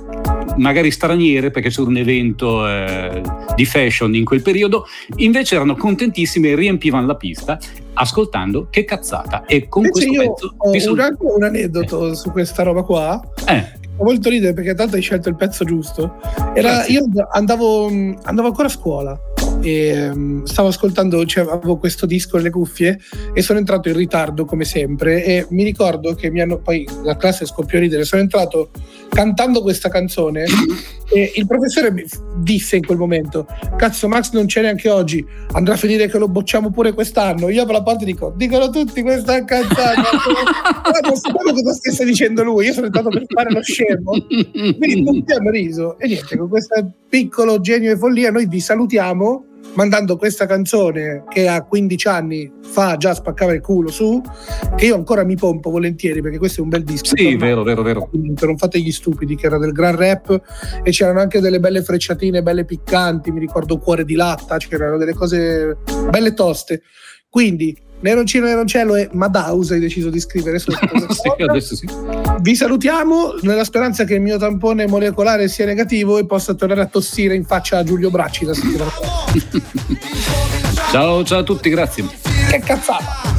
[0.57, 3.21] magari straniere perché c'era un evento eh,
[3.55, 7.59] di fashion in quel periodo, invece erano contentissime e riempivano la pista
[7.99, 11.37] ascoltando che cazzata e con Invece questo io pezzo ho un, saluto.
[11.37, 13.21] un aneddoto su questa roba qua.
[13.47, 13.85] Eh.
[13.99, 16.17] Ho molto ridere perché tanto hai scelto il pezzo giusto.
[16.55, 16.95] Era, Grazie.
[16.95, 19.19] io andavo, andavo ancora a scuola
[19.67, 23.01] e mm, stavo ascoltando, cioè, avevo questo disco nelle cuffie
[23.35, 27.17] e sono entrato in ritardo come sempre e mi ricordo che mi hanno poi la
[27.17, 28.71] classe scoppiò a ridere, sono entrato
[29.09, 30.45] cantando questa canzone
[31.11, 32.05] e il professore mi
[32.37, 33.47] disse in quel momento
[33.77, 37.49] cazzo Max non c'è neanche oggi andrà a finire che lo bocciamo pure quest'anno.
[37.49, 40.01] Io apro la porta e dico dicono tutti questa cazzata.
[40.87, 44.13] Ma non sapevo cosa stesse dicendo lui io sono entrato per fare lo scemo
[44.79, 45.99] quindi tutti hanno riso.
[45.99, 49.45] E niente con questo piccolo genio e follia noi vi salutiamo
[49.77, 54.21] mandando questa canzone che a 15 anni fa già spaccava il culo su
[54.75, 57.83] che io ancora mi pompo volentieri perché questo è un bel disco Sì, vero, vero,
[57.83, 58.11] vero.
[58.13, 60.41] Non fate gli stupidi che era del gran rap
[60.83, 65.15] e c'erano anche delle belle frecciatine belle piccanti mi ricordo cuore di latta c'erano delle
[65.15, 65.79] cose
[66.11, 66.83] belle toste
[67.29, 70.79] quindi Neroncino Neroncello e Madaus hai deciso di scrivere sotto
[71.13, 71.89] Sì, adesso sì.
[72.41, 76.87] vi salutiamo nella speranza che il mio tampone molecolare sia negativo e possa tornare a
[76.87, 79.65] tossire in faccia a Giulio Bracci la settimana prossima.
[80.91, 82.05] Ciao, ciao a tutti, grazie.
[82.51, 83.35] che cazzata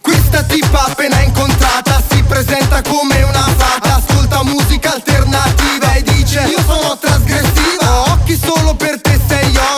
[0.00, 6.60] Questa tipa appena incontrata si presenta come una fata Ascolta musica alternativa e dice Io
[6.60, 9.75] sono trasgressiva Ho occhi solo per te sei oro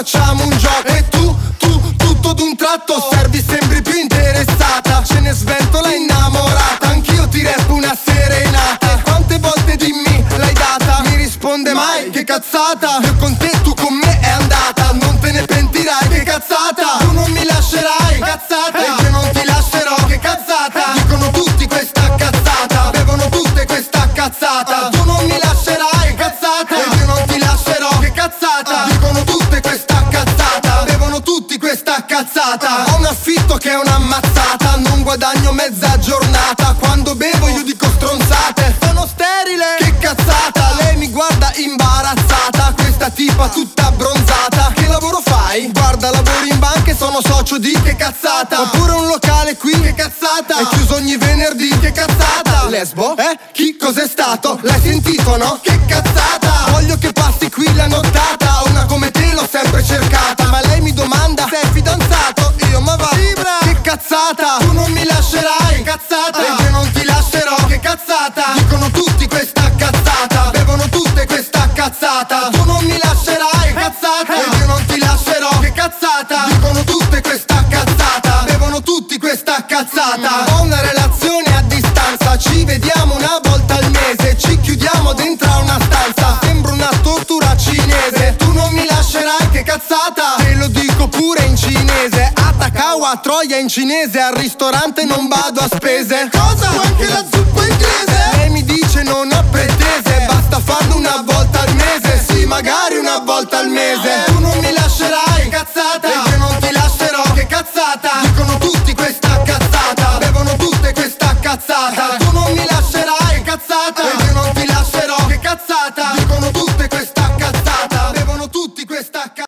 [0.00, 0.86] facciamo un gioco.
[0.86, 5.02] E tu, tu, tutto d'un tratto Servi sembri più interessata.
[5.04, 6.88] Ce ne sventola innamorata.
[6.88, 9.00] Anch'io ti rap una serenata.
[9.04, 11.02] Quante volte dimmi l'hai data?
[11.04, 12.98] Mi risponde mai che cazzata.
[13.02, 14.09] Io con te, tu con me
[55.38, 56.19] L'hai sentito
[93.30, 96.68] Troia in cinese Al ristorante non vado a spese Cosa?
[96.82, 98.30] Anche la zuppa inglese?
[98.32, 103.20] Lei mi dice non ho pretese Basta farlo una volta al mese Sì, magari una
[103.20, 104.72] volta al mese Tu non mi